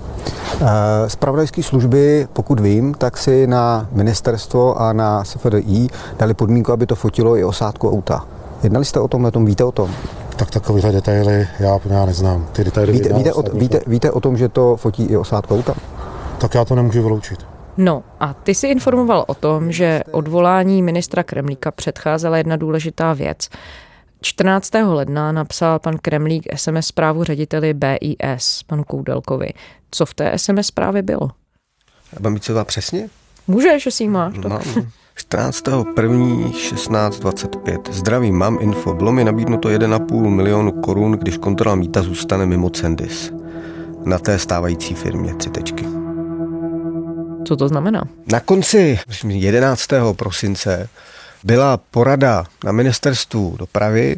Spravodajské 1.08 1.62
eh, 1.62 1.64
služby, 1.64 2.28
pokud 2.34 2.60
vím, 2.60 2.94
tak 2.94 3.18
si 3.18 3.48
na 3.48 3.90
ministerstvo 3.92 4.82
a 4.82 4.94
na 4.94 5.24
SFDI 5.24 5.88
dali 6.20 6.34
podmínku, 6.34 6.72
aby 6.72 6.86
to 6.86 6.96
fotilo 6.96 7.38
i 7.38 7.44
osádku 7.44 7.90
auta. 7.90 8.26
Jednali 8.64 8.86
jste 8.86 9.00
o 9.00 9.08
tom, 9.08 9.32
tom 9.32 9.46
víte 9.46 9.64
o 9.64 9.72
tom? 9.72 9.96
Tak 10.36 10.50
takovéhle 10.52 10.92
detaily 10.92 11.48
já, 11.60 11.80
já 11.90 12.06
neznám. 12.06 12.48
Ty 12.52 12.64
detaily 12.64 12.94
víte, 12.94 13.14
víte, 13.14 13.34
o, 13.34 13.58
víte, 13.58 13.82
víte 13.88 14.12
o 14.12 14.20
tom, 14.20 14.38
že 14.38 14.50
to 14.50 14.76
fotí 14.76 15.04
i 15.04 15.18
osádku 15.18 15.56
auta? 15.56 15.76
Tak 16.42 16.56
já 16.56 16.66
to 16.66 16.76
nemůžu 16.76 17.02
vyloučit. 17.02 17.46
No 17.78 18.04
a 18.20 18.34
ty 18.34 18.56
si 18.56 18.68
informoval 18.68 19.26
o 19.28 19.34
tom, 19.34 19.72
že 19.72 20.02
odvolání 20.12 20.82
ministra 20.82 21.24
Kremlíka 21.24 21.72
předcházela 21.72 22.38
jedna 22.38 22.56
důležitá 22.56 23.14
věc. 23.14 23.50
14. 24.22 24.74
ledna 24.74 25.32
napsal 25.32 25.80
pan 25.80 25.98
Kremlík 26.02 26.48
SMS 26.56 26.88
zprávu 26.88 27.24
řediteli 27.24 27.74
BIS, 27.74 28.64
panu 28.68 28.84
Koudelkovi. 28.84 29.50
Co 29.92 30.06
v 30.06 30.14
té 30.14 30.38
SMS 30.38 30.68
zprávě 30.68 31.02
bylo? 31.02 31.30
Mám 32.20 32.34
být 32.34 32.44
co 32.44 32.66
přesně? 32.66 33.10
Můžeš, 33.48 33.84
že 33.84 33.92
si 33.92 34.08
máš. 34.08 34.38
Mám. 34.38 34.62
14.1.16.25. 35.18 37.92
Zdravím, 37.92 38.36
mám 38.36 38.58
info. 38.62 38.94
Bylo 38.94 39.12
mi 39.12 39.24
nabídnuto 39.24 39.70
1,5 39.70 40.30
milionu 40.30 40.72
korun, 40.72 41.12
když 41.12 41.38
kontrola 41.38 41.76
mýta 41.76 42.02
zůstane 42.02 42.46
mimo 42.46 42.70
Cendis. 42.70 43.34
Na 44.06 44.20
té 44.20 44.40
stávající 44.40 44.94
firmě. 44.94 45.36
Tři 45.36 45.50
tečky. 45.50 45.86
Co 47.46 47.56
to 47.56 47.68
znamená? 47.68 48.04
Na 48.32 48.40
konci 48.40 49.00
11. 49.24 49.90
prosince 50.16 50.90
byla 51.44 51.78
porada 51.78 52.46
na 52.64 52.72
ministerstvu 52.72 53.56
dopravy, 53.60 54.16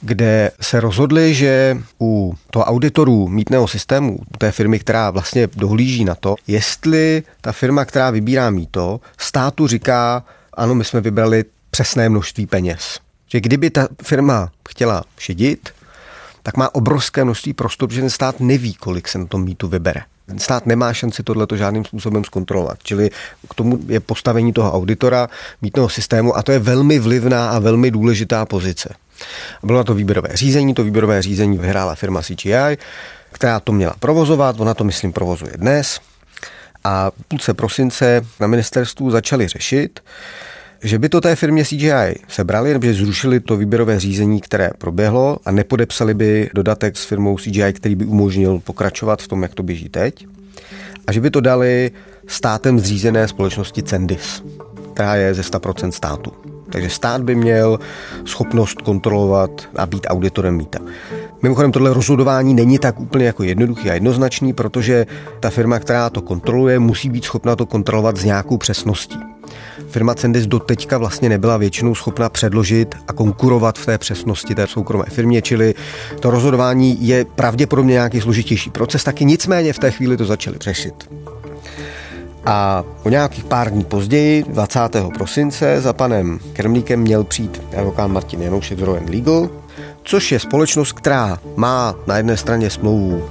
kde 0.00 0.50
se 0.60 0.80
rozhodli, 0.80 1.34
že 1.34 1.78
u 2.00 2.34
toho 2.50 2.64
auditorů 2.64 3.28
mítného 3.28 3.68
systému, 3.68 4.18
té 4.38 4.52
firmy, 4.52 4.78
která 4.78 5.10
vlastně 5.10 5.48
dohlíží 5.56 6.04
na 6.04 6.14
to, 6.14 6.34
jestli 6.46 7.22
ta 7.40 7.52
firma, 7.52 7.84
která 7.84 8.10
vybírá 8.10 8.50
mýto, 8.50 9.00
státu 9.18 9.66
říká, 9.66 10.24
ano, 10.54 10.74
my 10.74 10.84
jsme 10.84 11.00
vybrali 11.00 11.44
přesné 11.70 12.08
množství 12.08 12.46
peněz. 12.46 13.00
Že 13.28 13.40
kdyby 13.40 13.70
ta 13.70 13.88
firma 14.02 14.50
chtěla 14.68 15.04
šedit, 15.18 15.70
tak 16.42 16.56
má 16.56 16.74
obrovské 16.74 17.24
množství 17.24 17.52
prostoru, 17.52 17.88
protože 17.88 18.00
ten 18.00 18.10
stát 18.10 18.40
neví, 18.40 18.74
kolik 18.74 19.08
se 19.08 19.18
na 19.18 19.26
tom 19.26 19.44
mýtu 19.44 19.68
vybere. 19.68 20.00
Stát 20.38 20.66
nemá 20.66 20.92
šanci 20.92 21.22
tohleto 21.22 21.56
žádným 21.56 21.84
způsobem 21.84 22.24
zkontrolovat. 22.24 22.78
Čili 22.82 23.10
k 23.50 23.54
tomu 23.54 23.78
je 23.86 24.00
postavení 24.00 24.52
toho 24.52 24.72
auditora 24.72 25.28
mítného 25.62 25.88
systému 25.88 26.36
a 26.36 26.42
to 26.42 26.52
je 26.52 26.58
velmi 26.58 26.98
vlivná 26.98 27.50
a 27.50 27.58
velmi 27.58 27.90
důležitá 27.90 28.46
pozice. 28.46 28.94
Bylo 29.62 29.78
na 29.78 29.84
to 29.84 29.94
výběrové 29.94 30.28
řízení, 30.32 30.74
to 30.74 30.84
výběrové 30.84 31.22
řízení 31.22 31.58
vyhrála 31.58 31.94
firma 31.94 32.22
CGI, 32.22 32.78
která 33.32 33.60
to 33.60 33.72
měla 33.72 33.94
provozovat, 34.00 34.60
ona 34.60 34.74
to 34.74 34.84
myslím 34.84 35.12
provozuje 35.12 35.52
dnes. 35.56 36.00
A 36.84 37.10
půlce 37.28 37.54
prosince 37.54 38.22
na 38.40 38.46
ministerstvu 38.46 39.10
začali 39.10 39.48
řešit, 39.48 40.00
že 40.82 40.98
by 40.98 41.08
to 41.08 41.20
té 41.20 41.36
firmě 41.36 41.64
CGI 41.64 42.14
sebrali, 42.28 42.72
nebo 42.72 42.86
že 42.86 42.94
zrušili 42.94 43.40
to 43.40 43.56
výběrové 43.56 44.00
řízení, 44.00 44.40
které 44.40 44.70
proběhlo 44.78 45.38
a 45.44 45.50
nepodepsali 45.50 46.14
by 46.14 46.50
dodatek 46.54 46.96
s 46.96 47.04
firmou 47.04 47.38
CGI, 47.38 47.72
který 47.72 47.94
by 47.94 48.04
umožnil 48.04 48.60
pokračovat 48.64 49.22
v 49.22 49.28
tom, 49.28 49.42
jak 49.42 49.54
to 49.54 49.62
běží 49.62 49.88
teď. 49.88 50.26
A 51.06 51.12
že 51.12 51.20
by 51.20 51.30
to 51.30 51.40
dali 51.40 51.90
státem 52.26 52.78
zřízené 52.78 53.28
společnosti 53.28 53.82
Cendis, 53.82 54.42
která 54.94 55.14
je 55.14 55.34
ze 55.34 55.42
100% 55.42 55.90
státu. 55.90 56.32
Takže 56.70 56.90
stát 56.90 57.22
by 57.22 57.34
měl 57.34 57.78
schopnost 58.24 58.82
kontrolovat 58.82 59.68
a 59.76 59.86
být 59.86 60.06
auditorem 60.10 60.56
mýta. 60.56 60.78
Mimochodem, 61.42 61.72
tohle 61.72 61.94
rozhodování 61.94 62.54
není 62.54 62.78
tak 62.78 63.00
úplně 63.00 63.26
jako 63.26 63.42
jednoduchý 63.42 63.90
a 63.90 63.94
jednoznačný, 63.94 64.52
protože 64.52 65.06
ta 65.40 65.50
firma, 65.50 65.78
která 65.78 66.10
to 66.10 66.22
kontroluje, 66.22 66.78
musí 66.78 67.10
být 67.10 67.24
schopna 67.24 67.56
to 67.56 67.66
kontrolovat 67.66 68.16
s 68.16 68.24
nějakou 68.24 68.56
přesností. 68.56 69.18
Firma 69.88 70.14
Cendis 70.14 70.46
do 70.46 70.58
teďka 70.58 70.98
vlastně 70.98 71.28
nebyla 71.28 71.56
většinou 71.56 71.94
schopna 71.94 72.28
předložit 72.28 72.94
a 73.08 73.12
konkurovat 73.12 73.78
v 73.78 73.86
té 73.86 73.98
přesnosti 73.98 74.54
té 74.54 74.66
soukromé 74.66 75.04
firmě, 75.08 75.42
čili 75.42 75.74
to 76.20 76.30
rozhodování 76.30 77.06
je 77.06 77.24
pravděpodobně 77.24 77.92
nějaký 77.92 78.20
složitější 78.20 78.70
proces, 78.70 79.04
taky 79.04 79.24
nicméně 79.24 79.72
v 79.72 79.78
té 79.78 79.90
chvíli 79.90 80.16
to 80.16 80.24
začali 80.24 80.56
řešit. 80.60 81.10
A 82.44 82.84
o 83.02 83.08
nějakých 83.08 83.44
pár 83.44 83.70
dní 83.70 83.84
později, 83.84 84.42
20. 84.42 84.80
prosince, 85.14 85.80
za 85.80 85.92
panem 85.92 86.38
Kremlíkem 86.52 87.00
měl 87.00 87.24
přijít 87.24 87.62
advokát 87.76 88.06
Martin 88.06 88.42
Janoušek 88.42 88.78
z 88.78 88.82
Rowan 88.82 89.10
Legal, 89.10 89.48
což 90.06 90.32
je 90.32 90.40
společnost, 90.40 90.92
která 90.92 91.38
má 91.56 91.94
na 92.06 92.16
jedné 92.16 92.36
straně 92.36 92.70
smlouvu 92.70 93.30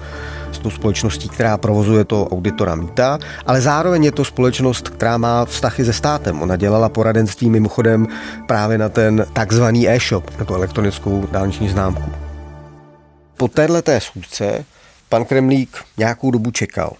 s 0.51 0.57
tou 0.57 0.69
společností, 0.69 1.29
která 1.29 1.57
provozuje 1.57 2.05
to 2.05 2.27
auditora 2.27 2.75
mýta, 2.75 3.19
ale 3.45 3.61
zároveň 3.61 4.03
je 4.03 4.11
to 4.11 4.25
společnost, 4.25 4.89
která 4.89 5.17
má 5.17 5.45
vztahy 5.45 5.85
se 5.85 5.93
státem. 5.93 6.41
Ona 6.41 6.55
dělala 6.55 6.89
poradenství 6.89 7.49
mimochodem 7.49 8.07
právě 8.47 8.77
na 8.77 8.89
ten 8.89 9.25
takzvaný 9.33 9.89
e-shop, 9.89 10.39
na 10.39 10.45
tu 10.45 10.55
elektronickou 10.55 11.27
dálniční 11.31 11.69
známku. 11.69 12.11
Po 13.37 13.47
této 13.47 13.91
schůzce 13.99 14.65
pan 15.09 15.25
Kremlík 15.25 15.77
nějakou 15.97 16.31
dobu 16.31 16.51
čekal. 16.51 16.93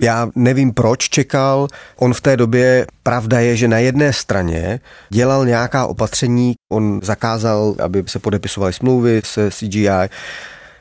Já 0.00 0.28
nevím, 0.34 0.72
proč 0.72 1.08
čekal. 1.08 1.68
On 1.96 2.14
v 2.14 2.20
té 2.20 2.36
době, 2.36 2.86
pravda 3.02 3.40
je, 3.40 3.56
že 3.56 3.68
na 3.68 3.78
jedné 3.78 4.12
straně 4.12 4.80
dělal 5.10 5.46
nějaká 5.46 5.86
opatření, 5.86 6.54
on 6.72 7.00
zakázal, 7.02 7.74
aby 7.82 8.04
se 8.06 8.18
podepisovaly 8.18 8.72
smlouvy 8.72 9.22
se 9.24 9.50
CGI, 9.50 10.08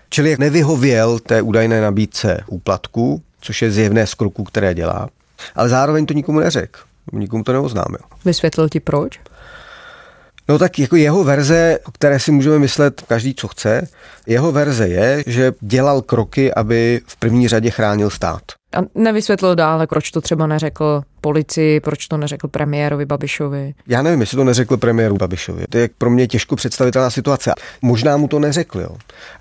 čili 0.09 0.35
nevyhověl 0.39 1.19
té 1.19 1.41
údajné 1.41 1.81
nabídce 1.81 2.43
úplatku, 2.47 3.21
což 3.41 3.61
je 3.61 3.71
zjevné 3.71 4.07
z 4.07 4.13
kroků, 4.13 4.43
které 4.43 4.73
dělá, 4.73 5.09
ale 5.55 5.69
zároveň 5.69 6.05
to 6.05 6.13
nikomu 6.13 6.39
neřekl, 6.39 6.79
nikomu 7.13 7.43
to 7.43 7.53
neoznámil. 7.53 7.99
Vysvětlil 8.25 8.69
ti 8.69 8.79
proč? 8.79 9.19
No 10.47 10.59
tak 10.59 10.79
jako 10.79 10.95
jeho 10.95 11.23
verze, 11.23 11.79
o 11.85 11.91
které 11.91 12.19
si 12.19 12.31
můžeme 12.31 12.59
myslet 12.59 13.01
každý, 13.01 13.35
co 13.35 13.47
chce, 13.47 13.87
jeho 14.27 14.51
verze 14.51 14.87
je, 14.87 15.23
že 15.27 15.53
dělal 15.61 16.01
kroky, 16.01 16.53
aby 16.53 17.01
v 17.07 17.15
první 17.15 17.47
řadě 17.47 17.69
chránil 17.69 18.09
stát. 18.09 18.41
A 18.75 18.81
nevysvětlil 18.95 19.55
dále, 19.55 19.87
proč 19.87 20.11
to 20.11 20.21
třeba 20.21 20.47
neřekl 20.47 21.01
policii, 21.21 21.79
proč 21.79 22.07
to 22.07 22.17
neřekl 22.17 22.47
premiérovi 22.47 23.05
Babišovi. 23.05 23.73
Já 23.87 24.01
nevím, 24.01 24.21
jestli 24.21 24.35
to 24.35 24.43
neřekl 24.43 24.77
premiéru 24.77 25.17
Babišovi. 25.17 25.65
To 25.69 25.77
je 25.77 25.89
pro 25.97 26.09
mě 26.09 26.27
těžko 26.27 26.55
představitelná 26.55 27.09
situace. 27.09 27.53
Možná 27.81 28.17
mu 28.17 28.27
to 28.27 28.39
neřekl. 28.39 28.79
Jo. 28.79 28.89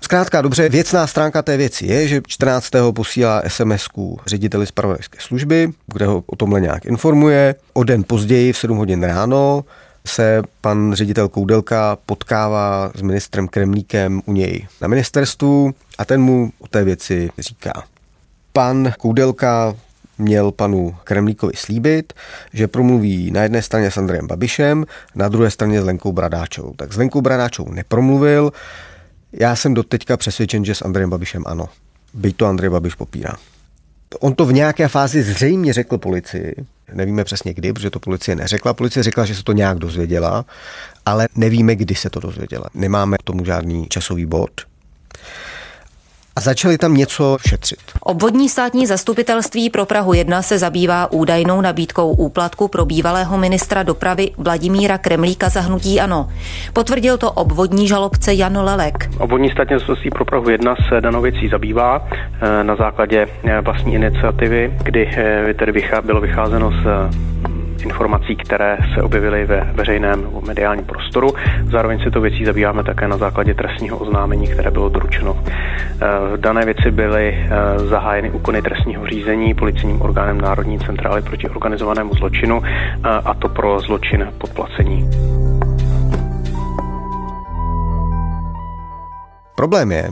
Zkrátka 0.01 0.41
dobře, 0.41 0.69
věcná 0.69 1.07
stránka 1.07 1.41
té 1.41 1.57
věci 1.57 1.85
je, 1.85 2.07
že 2.07 2.21
14. 2.27 2.69
posílá 2.95 3.41
sms 3.47 3.87
řediteli 4.25 4.65
zpravodajské 4.65 5.17
služby, 5.21 5.71
kde 5.87 6.05
ho 6.05 6.23
o 6.27 6.35
tomhle 6.35 6.61
nějak 6.61 6.85
informuje. 6.85 7.55
O 7.73 7.83
den 7.83 8.03
později 8.07 8.53
v 8.53 8.57
7 8.57 8.77
hodin 8.77 9.03
ráno 9.03 9.63
se 10.07 10.41
pan 10.61 10.93
ředitel 10.93 11.29
Koudelka 11.29 11.97
potkává 12.05 12.91
s 12.95 13.01
ministrem 13.01 13.47
Kremlíkem 13.47 14.21
u 14.25 14.33
něj 14.33 14.67
na 14.81 14.87
ministerstvu 14.87 15.73
a 15.97 16.05
ten 16.05 16.21
mu 16.21 16.51
o 16.59 16.67
té 16.67 16.83
věci 16.83 17.29
říká. 17.39 17.83
Pan 18.55 18.91
Koudelka 18.99 19.75
měl 20.17 20.51
panu 20.51 20.95
Kremlíkovi 21.03 21.53
slíbit, 21.55 22.13
že 22.53 22.67
promluví 22.67 23.31
na 23.31 23.43
jedné 23.43 23.61
straně 23.61 23.91
s 23.91 23.97
Andrejem 23.97 24.27
Babišem, 24.27 24.85
na 25.15 25.29
druhé 25.29 25.51
straně 25.51 25.81
s 25.81 25.85
Lenkou 25.85 26.11
Bradáčovou. 26.11 26.73
Tak 26.75 26.93
s 26.93 26.97
Lenkou 26.97 27.21
Bradáčovou 27.21 27.71
nepromluvil. 27.71 28.51
Já 29.33 29.55
jsem 29.55 29.73
doteďka 29.73 30.17
přesvědčen, 30.17 30.65
že 30.65 30.75
s 30.75 30.81
Andrejem 30.81 31.09
Babišem 31.09 31.43
ano. 31.45 31.69
Byť 32.13 32.37
to 32.37 32.45
Andrej 32.45 32.69
Babiš 32.69 32.95
popírá. 32.95 33.33
On 34.19 34.35
to 34.35 34.45
v 34.45 34.53
nějaké 34.53 34.87
fázi 34.87 35.23
zřejmě 35.23 35.73
řekl 35.73 35.97
policii, 35.97 36.55
nevíme 36.93 37.23
přesně 37.23 37.53
kdy, 37.53 37.73
protože 37.73 37.89
to 37.89 37.99
policie 37.99 38.35
neřekla. 38.35 38.73
Policie 38.73 39.03
řekla, 39.03 39.25
že 39.25 39.35
se 39.35 39.43
to 39.43 39.51
nějak 39.51 39.77
dozvěděla, 39.77 40.45
ale 41.05 41.27
nevíme, 41.35 41.75
kdy 41.75 41.95
se 41.95 42.09
to 42.09 42.19
dozvěděla. 42.19 42.65
Nemáme 42.73 43.17
k 43.17 43.23
tomu 43.23 43.45
žádný 43.45 43.87
časový 43.89 44.25
bod 44.25 44.51
a 46.35 46.41
začali 46.41 46.77
tam 46.77 46.93
něco 46.93 47.37
šetřit. 47.47 47.79
Obvodní 47.99 48.49
státní 48.49 48.87
zastupitelství 48.87 49.69
pro 49.69 49.85
Prahu 49.85 50.13
1 50.13 50.41
se 50.41 50.57
zabývá 50.57 51.11
údajnou 51.11 51.61
nabídkou 51.61 52.11
úplatku 52.11 52.67
pro 52.67 52.85
bývalého 52.85 53.37
ministra 53.37 53.83
dopravy 53.83 54.31
Vladimíra 54.37 54.97
Kremlíka 54.97 55.49
za 55.49 55.61
hnutí 55.61 56.01
ANO. 56.01 56.29
Potvrdil 56.73 57.17
to 57.17 57.31
obvodní 57.31 57.87
žalobce 57.87 58.33
Jan 58.33 58.57
Lelek. 58.57 59.09
Obvodní 59.19 59.49
státní 59.49 59.75
zastupitelství 59.75 60.09
pro 60.09 60.25
Prahu 60.25 60.49
1 60.49 60.75
se 60.89 61.01
danou 61.01 61.21
věcí 61.21 61.47
zabývá 61.47 62.07
eh, 62.11 62.63
na 62.63 62.75
základě 62.75 63.27
eh, 63.43 63.61
vlastní 63.61 63.93
iniciativy, 63.93 64.73
kdy 64.83 65.09
eh, 65.17 65.53
tedy 65.53 65.83
bylo 66.05 66.21
vycházeno 66.21 66.71
z 66.71 66.85
informací, 67.85 68.35
které 68.35 68.77
se 68.93 69.01
objevily 69.01 69.45
ve 69.45 69.61
veřejném 69.73 70.27
mediálním 70.47 70.85
prostoru. 70.85 71.29
Zároveň 71.71 71.99
se 72.03 72.11
to 72.11 72.21
věcí 72.21 72.45
zabýváme 72.45 72.83
také 72.83 73.07
na 73.07 73.17
základě 73.17 73.53
trestního 73.53 73.97
oznámení, 73.97 74.47
které 74.47 74.71
bylo 74.71 74.89
doručeno. 74.89 75.43
V 76.33 76.37
dané 76.37 76.65
věci 76.65 76.91
byly 76.91 77.49
zahájeny 77.89 78.31
úkony 78.31 78.61
trestního 78.61 79.07
řízení 79.07 79.53
policijním 79.53 80.01
orgánem 80.01 80.41
Národní 80.41 80.79
centrály 80.79 81.21
proti 81.21 81.49
organizovanému 81.49 82.13
zločinu 82.13 82.61
a 83.03 83.33
to 83.33 83.49
pro 83.49 83.79
zločin 83.79 84.27
podplacení. 84.37 85.09
Problém 89.55 89.91
je, 89.91 90.09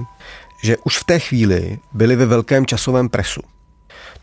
že 0.64 0.78
už 0.84 0.98
v 0.98 1.04
té 1.04 1.20
chvíli 1.20 1.78
byli 1.94 2.16
ve 2.16 2.26
velkém 2.26 2.66
časovém 2.66 3.10
presu. 3.10 3.42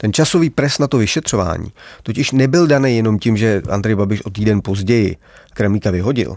Ten 0.01 0.13
časový 0.13 0.51
pres 0.51 0.79
na 0.79 0.87
to 0.87 0.99
vyšetřování 0.99 1.73
totiž 2.03 2.31
nebyl 2.31 2.67
daný 2.67 2.97
jenom 2.97 3.19
tím, 3.19 3.37
že 3.37 3.63
Andrej 3.69 3.95
Babiš 3.95 4.25
o 4.25 4.31
týden 4.31 4.61
později 4.65 5.17
Kremlíka 5.55 5.91
vyhodil. 5.91 6.37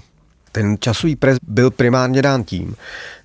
Ten 0.52 0.78
časový 0.80 1.16
pres 1.16 1.38
byl 1.48 1.72
primárně 1.72 2.22
dán 2.22 2.44
tím, 2.44 2.76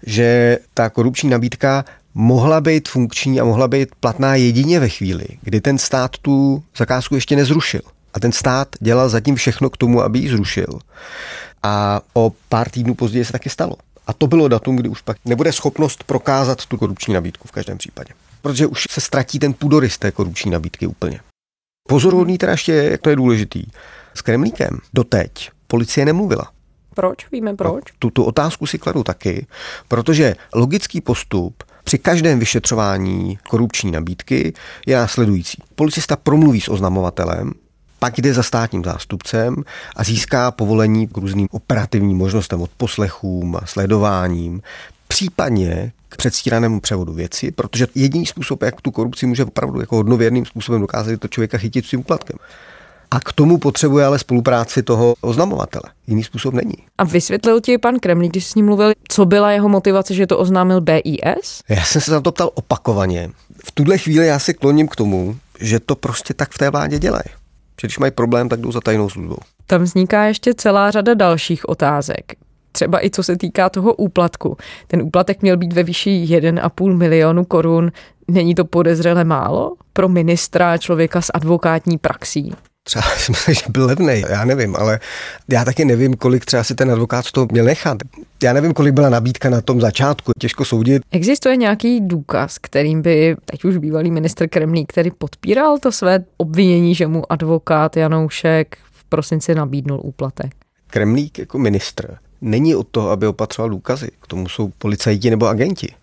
že 0.03 0.59
ta 0.75 0.91
korupční 0.91 1.31
nabídka 1.31 1.85
mohla 2.15 2.61
být 2.61 2.89
funkční 2.89 3.41
a 3.41 3.45
mohla 3.45 3.69
být 3.69 3.89
platná 4.01 4.35
jedině 4.35 4.81
ve 4.81 4.89
chvíli, 4.89 5.27
kdy 5.43 5.61
ten 5.61 5.79
stát 5.79 6.19
tu 6.23 6.63
zakázku 6.77 7.15
ještě 7.15 7.37
nezrušil. 7.37 7.83
A 8.15 8.21
ten 8.21 8.33
stát 8.33 8.69
dělal 8.81 9.09
zatím 9.09 9.35
všechno 9.35 9.71
k 9.71 9.77
tomu, 9.77 10.03
aby 10.03 10.19
ji 10.19 10.29
zrušil. 10.29 10.79
A 11.63 12.01
o 12.15 12.33
pár 12.49 12.69
týdnů 12.69 12.95
později 12.95 13.25
se 13.25 13.33
taky 13.33 13.51
stalo. 13.51 13.77
A 14.07 14.13
to 14.13 14.27
bylo 14.27 14.49
datum, 14.49 14.77
kdy 14.77 14.89
už 14.89 15.01
pak 15.03 15.17
nebude 15.25 15.53
schopnost 15.53 16.05
prokázat 16.05 16.67
tu 16.67 16.77
korupční 16.77 17.15
nabídku 17.15 17.49
v 17.49 17.53
každém 17.53 17.79
případě. 17.79 18.11
Protože 18.43 18.67
už 18.67 18.85
se 18.91 19.01
ztratí 19.01 19.39
ten 19.39 19.53
půdorys 19.53 19.99
té 19.99 20.13
korupční 20.13 20.51
nabídky 20.51 20.87
úplně. 20.87 21.21
Pozoruhodný 21.89 22.39
teda 22.39 22.53
ještě, 22.53 22.73
jak 22.73 23.01
to 23.01 23.11
je 23.11 23.17
důležitý. 23.17 23.65
S 24.15 24.23
Kremlíkem 24.23 24.79
doteď 24.95 25.51
policie 25.67 26.07
nemluvila. 26.07 26.53
Proč? 26.95 27.31
Víme 27.33 27.57
proč? 27.57 27.85
No, 27.93 27.97
tu, 27.99 28.11
tu 28.11 28.25
otázku 28.25 28.67
si 28.67 28.79
kladu 28.79 29.05
taky, 29.05 29.47
protože 29.89 30.35
logický 30.55 31.01
postup 31.01 31.63
při 31.85 31.99
každém 31.99 32.39
vyšetřování 32.39 33.39
korupční 33.49 33.91
nabídky 33.91 34.53
je 34.87 34.97
následující. 34.97 35.63
Policista 35.75 36.17
promluví 36.17 36.61
s 36.61 36.69
oznamovatelem, 36.69 37.53
pak 37.99 38.19
jde 38.19 38.35
za 38.35 38.43
státním 38.43 38.85
zástupcem 38.85 39.65
a 39.97 40.05
získá 40.05 40.51
povolení 40.51 41.09
k 41.09 41.17
různým 41.17 41.49
operativním 41.51 42.17
možnostem, 42.17 42.63
od 42.63 42.71
poslechům, 42.77 43.59
sledováním, 43.65 44.63
případně 45.09 45.93
k 46.09 46.17
předstíranému 46.17 46.81
převodu 46.81 47.13
věci, 47.13 47.51
protože 47.51 47.87
jediný 47.95 48.27
způsob, 48.27 48.63
jak 48.63 48.81
tu 48.81 48.91
korupci 48.91 49.27
může 49.27 49.45
opravdu 49.45 49.81
jako 49.81 49.97
hodnověrným 49.97 50.47
způsobem 50.47 50.81
dokázat, 50.81 51.11
je 51.11 51.19
to 51.19 51.29
člověka 51.29 51.59
chytit 51.59 51.87
s 51.87 51.89
tím 51.89 52.01
úplatkem. 52.01 52.37
A 53.11 53.21
k 53.21 53.33
tomu 53.33 53.59
potřebuje 53.59 54.07
ale 54.07 54.19
spolupráci 54.19 54.83
toho 54.83 55.15
oznamovatele. 55.21 55.83
Jiný 56.07 56.25
způsob 56.25 56.55
není. 56.55 56.75
A 56.99 57.05
vysvětlil 57.05 57.61
ti 57.61 57.79
pan 57.79 57.99
Kremlík, 57.99 58.33
když 58.33 58.47
s 58.47 58.55
ním 58.55 58.67
mluvil, 58.67 58.93
co 59.09 59.27
byla 59.27 59.53
jeho 59.53 59.69
motivace, 59.69 60.15
že 60.15 60.27
to 60.27 60.39
oznámil 60.39 60.81
BIS? 60.81 61.63
Já 61.69 61.85
jsem 61.85 62.03
se 62.03 62.13
na 62.13 62.21
to 62.21 62.33
ptal 62.33 62.51
opakovaně. 62.55 63.31
V 63.65 63.73
tuhle 63.73 63.99
chvíli 63.99 64.27
já 64.27 64.39
se 64.39 64.55
kloním 64.55 64.89
k 64.89 64.97
tomu, 64.97 65.37
že 65.61 65.81
to 65.81 65.97
prostě 65.97 66.35
tak 66.35 66.53
v 66.53 66.59
té 66.59 66.71
vládě 66.71 66.99
dělají 66.99 67.25
že 67.81 67.87
když 67.87 67.99
mají 67.99 68.13
problém, 68.13 68.49
tak 68.49 68.61
jdou 68.61 68.73
za 68.73 68.81
tajnou 68.81 69.09
službou. 69.09 69.37
Tam 69.67 69.83
vzniká 69.83 70.25
ještě 70.25 70.55
celá 70.55 70.91
řada 70.91 71.15
dalších 71.15 71.69
otázek. 71.69 72.33
Třeba 72.73 73.05
i 73.05 73.11
co 73.11 73.23
se 73.23 73.37
týká 73.37 73.69
toho 73.69 73.95
úplatku. 73.95 74.57
Ten 74.87 75.03
úplatek 75.03 75.43
měl 75.43 75.57
být 75.57 75.73
ve 75.73 75.83
výši 75.83 76.11
1,5 76.29 76.97
milionu 76.97 77.45
korun. 77.45 77.93
Není 78.29 78.55
to 78.55 78.65
podezřele 78.65 79.25
málo 79.25 79.73
pro 79.93 80.09
ministra, 80.09 80.79
člověka 80.79 81.21
s 81.21 81.31
advokátní 81.35 81.99
praxí? 81.99 82.53
třeba 82.89 83.05
myslím, 83.29 83.55
že 83.55 83.63
byl 83.69 83.87
levný, 83.87 84.25
já 84.29 84.45
nevím, 84.45 84.77
ale 84.77 85.01
já 85.49 85.65
taky 85.65 85.85
nevím, 85.85 86.15
kolik 86.15 86.45
třeba 86.45 86.65
si 86.65 86.75
ten 86.75 86.91
advokát 86.91 87.31
to 87.33 87.47
měl 87.53 87.65
nechat. 87.65 87.99
Já 88.43 88.53
nevím, 88.53 88.73
kolik 88.73 88.95
byla 88.95 89.09
nabídka 89.09 89.51
na 89.51 89.61
tom 89.61 89.81
začátku, 89.81 90.33
těžko 90.39 90.65
soudit. 90.65 91.03
Existuje 91.11 91.57
nějaký 91.57 92.01
důkaz, 92.01 92.59
kterým 92.59 93.03
by 93.03 93.37
teď 93.45 93.65
už 93.65 93.77
bývalý 93.77 94.11
ministr 94.11 94.49
Kremlík, 94.49 94.93
který 94.93 95.11
podpíral 95.11 95.79
to 95.79 95.93
své 95.93 96.25
obvinění, 96.37 96.95
že 96.95 97.07
mu 97.07 97.33
advokát 97.33 97.97
Janoušek 97.97 98.79
v 98.93 99.05
prosinci 99.05 99.55
nabídnul 99.55 100.01
úplatek? 100.05 100.53
Kremlík 100.87 101.39
jako 101.39 101.59
ministr 101.59 102.17
není 102.41 102.75
od 102.75 102.89
toho, 102.91 103.11
aby 103.11 103.27
opatřoval 103.27 103.71
důkazy. 103.71 104.09
K 104.21 104.27
tomu 104.27 104.49
jsou 104.49 104.73
policajti 104.79 105.31
nebo 105.31 105.47
agenti. 105.47 105.95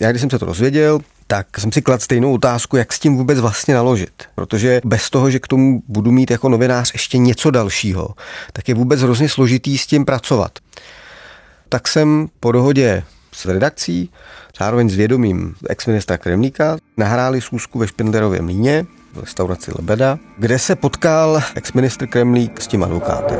Já 0.00 0.10
když 0.10 0.20
jsem 0.20 0.30
se 0.30 0.38
to 0.38 0.46
dozvěděl, 0.46 1.00
tak 1.26 1.60
jsem 1.60 1.72
si 1.72 1.82
kladl 1.82 2.02
stejnou 2.02 2.34
otázku, 2.34 2.76
jak 2.76 2.92
s 2.92 3.00
tím 3.00 3.16
vůbec 3.16 3.40
vlastně 3.40 3.74
naložit. 3.74 4.24
Protože 4.34 4.80
bez 4.84 5.10
toho, 5.10 5.30
že 5.30 5.38
k 5.38 5.48
tomu 5.48 5.82
budu 5.88 6.12
mít 6.12 6.30
jako 6.30 6.48
novinář 6.48 6.92
ještě 6.92 7.18
něco 7.18 7.50
dalšího, 7.50 8.08
tak 8.52 8.68
je 8.68 8.74
vůbec 8.74 9.00
hrozně 9.00 9.28
složitý 9.28 9.78
s 9.78 9.86
tím 9.86 10.04
pracovat. 10.04 10.58
Tak 11.68 11.88
jsem 11.88 12.28
po 12.40 12.52
dohodě 12.52 13.02
s 13.32 13.44
redakcí, 13.46 14.10
zároveň 14.58 14.88
s 14.88 14.94
vědomím 14.94 15.54
ex-ministra 15.68 16.18
Kremlíka, 16.18 16.76
nahráli 16.96 17.40
schůzku 17.40 17.78
ve 17.78 17.88
Špindlerově 17.88 18.42
mlíně, 18.42 18.86
v 19.16 19.20
restauraci 19.20 19.70
Lebeda, 19.78 20.18
kde 20.38 20.58
se 20.58 20.76
potkal 20.76 21.40
ex-ministr 21.54 22.06
Kremlík 22.06 22.60
s 22.60 22.66
tím 22.66 22.84
advokátem. 22.84 23.38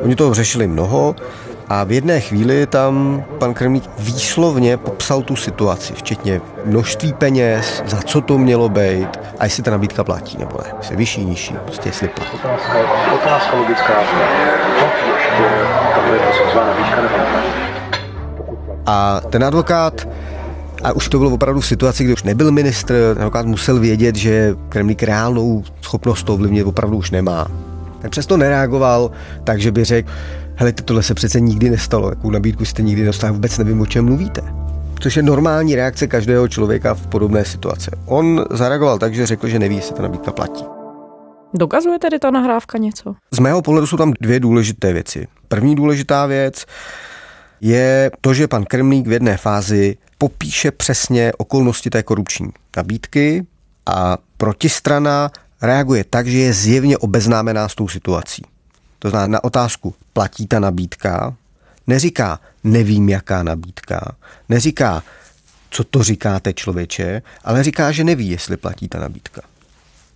Oni 0.00 0.16
toho 0.16 0.34
řešili 0.34 0.66
mnoho, 0.66 1.14
a 1.68 1.84
v 1.84 1.92
jedné 1.92 2.20
chvíli 2.20 2.66
tam 2.66 3.24
pan 3.38 3.54
Kremlík 3.54 3.90
výslovně 3.98 4.76
popsal 4.76 5.22
tu 5.22 5.36
situaci, 5.36 5.94
včetně 5.94 6.40
množství 6.64 7.12
peněz, 7.12 7.82
za 7.86 7.96
co 7.96 8.20
to 8.20 8.38
mělo 8.38 8.68
být 8.68 9.08
a 9.38 9.44
jestli 9.44 9.62
ta 9.62 9.70
nabídka 9.70 10.04
platí 10.04 10.38
nebo 10.38 10.58
ne. 10.64 10.74
Jestli 10.78 10.96
vyšší, 10.96 11.24
nižší, 11.24 11.56
prostě 11.64 11.88
jestli 11.88 12.08
platí. 12.08 12.36
Otázka, 12.36 12.78
otázka 13.14 13.56
logická. 13.56 13.92
A 18.86 19.20
ten 19.30 19.44
advokát 19.44 20.08
a 20.84 20.92
už 20.92 21.08
to 21.08 21.18
bylo 21.18 21.30
opravdu 21.30 21.60
v 21.60 21.66
situaci, 21.66 22.04
kdy 22.04 22.12
už 22.12 22.22
nebyl 22.22 22.52
ministr, 22.52 23.16
advokát 23.18 23.46
musel 23.46 23.80
vědět, 23.80 24.16
že 24.16 24.54
Kremlík 24.68 25.02
reálnou 25.02 25.64
schopnost 25.80 26.22
to 26.22 26.34
ovlivnit 26.34 26.66
opravdu 26.66 26.96
už 26.96 27.10
nemá. 27.10 27.46
Tak 28.02 28.10
přesto 28.10 28.36
nereagoval, 28.36 29.10
takže 29.44 29.72
by 29.72 29.84
řekl, 29.84 30.10
hele, 30.54 30.72
tohle 30.72 31.02
se 31.02 31.14
přece 31.14 31.40
nikdy 31.40 31.70
nestalo, 31.70 32.10
jakou 32.10 32.30
nabídku 32.30 32.64
jste 32.64 32.82
nikdy 32.82 33.04
dostali, 33.04 33.32
vůbec 33.32 33.58
nevím, 33.58 33.80
o 33.80 33.86
čem 33.86 34.04
mluvíte. 34.04 34.42
Což 35.00 35.16
je 35.16 35.22
normální 35.22 35.74
reakce 35.74 36.06
každého 36.06 36.48
člověka 36.48 36.94
v 36.94 37.06
podobné 37.06 37.44
situaci. 37.44 37.90
On 38.06 38.44
zareagoval 38.50 38.98
tak, 38.98 39.14
že 39.14 39.26
řekl, 39.26 39.48
že 39.48 39.58
neví, 39.58 39.76
jestli 39.76 39.94
ta 39.94 40.02
nabídka 40.02 40.32
platí. 40.32 40.64
Dokazuje 41.54 41.98
tedy 41.98 42.18
ta 42.18 42.30
nahrávka 42.30 42.78
něco? 42.78 43.14
Z 43.30 43.38
mého 43.38 43.62
pohledu 43.62 43.86
jsou 43.86 43.96
tam 43.96 44.12
dvě 44.20 44.40
důležité 44.40 44.92
věci. 44.92 45.26
První 45.48 45.74
důležitá 45.74 46.26
věc 46.26 46.64
je 47.60 48.10
to, 48.20 48.34
že 48.34 48.48
pan 48.48 48.64
Krmlík 48.64 49.06
v 49.06 49.12
jedné 49.12 49.36
fázi 49.36 49.96
popíše 50.18 50.70
přesně 50.70 51.32
okolnosti 51.32 51.90
té 51.90 52.02
korupční 52.02 52.48
nabídky 52.76 53.46
a 53.86 54.18
protistrana 54.36 55.30
reaguje 55.62 56.04
tak, 56.04 56.26
že 56.26 56.38
je 56.38 56.52
zjevně 56.52 56.98
obeznámená 56.98 57.68
s 57.68 57.74
tou 57.74 57.88
situací. 57.88 58.42
To 58.98 59.10
znamená 59.10 59.32
na 59.32 59.44
otázku, 59.44 59.94
platí 60.12 60.46
ta 60.46 60.60
nabídka, 60.60 61.36
neříká, 61.86 62.40
nevím, 62.64 63.08
jaká 63.08 63.42
nabídka, 63.42 64.16
neříká, 64.48 65.02
co 65.70 65.84
to 65.84 66.02
říkáte 66.02 66.52
člověče, 66.52 67.22
ale 67.44 67.62
říká, 67.62 67.92
že 67.92 68.04
neví, 68.04 68.30
jestli 68.30 68.56
platí 68.56 68.88
ta 68.88 68.98
nabídka. 69.00 69.42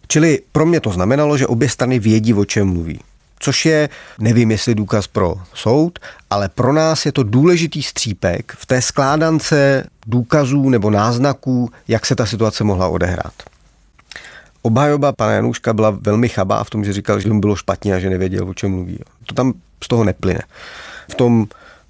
Čili 0.08 0.42
pro 0.52 0.66
mě 0.66 0.80
to 0.80 0.90
znamenalo, 0.90 1.38
že 1.38 1.46
obě 1.46 1.68
strany 1.68 1.98
vědí, 1.98 2.34
o 2.34 2.44
čem 2.44 2.68
mluví. 2.68 3.00
Což 3.44 3.66
je, 3.66 3.88
nevím, 4.18 4.50
jestli 4.50 4.74
důkaz 4.74 5.06
pro 5.06 5.34
soud, 5.54 5.98
ale 6.30 6.48
pro 6.48 6.72
nás 6.72 7.06
je 7.06 7.12
to 7.12 7.22
důležitý 7.22 7.82
střípek 7.82 8.52
v 8.58 8.66
té 8.66 8.82
skládance 8.82 9.86
důkazů 10.06 10.68
nebo 10.68 10.90
náznaků, 10.90 11.70
jak 11.88 12.06
se 12.06 12.16
ta 12.16 12.26
situace 12.26 12.64
mohla 12.64 12.88
odehrát. 12.88 13.32
Obhajoba 14.62 15.12
pana 15.12 15.32
Januška 15.32 15.72
byla 15.72 15.90
velmi 15.90 16.28
chabá 16.28 16.64
v 16.64 16.70
tom, 16.70 16.84
že 16.84 16.92
říkal, 16.92 17.20
že 17.20 17.32
mu 17.32 17.40
bylo 17.40 17.56
špatně 17.56 17.94
a 17.94 17.98
že 17.98 18.10
nevěděl, 18.10 18.48
o 18.48 18.54
čem 18.54 18.70
mluví. 18.70 18.98
To 19.26 19.34
tam 19.34 19.52
z 19.84 19.88
toho 19.88 20.04
neplyne. 20.04 20.42
V 21.10 21.14
tom 21.14 21.46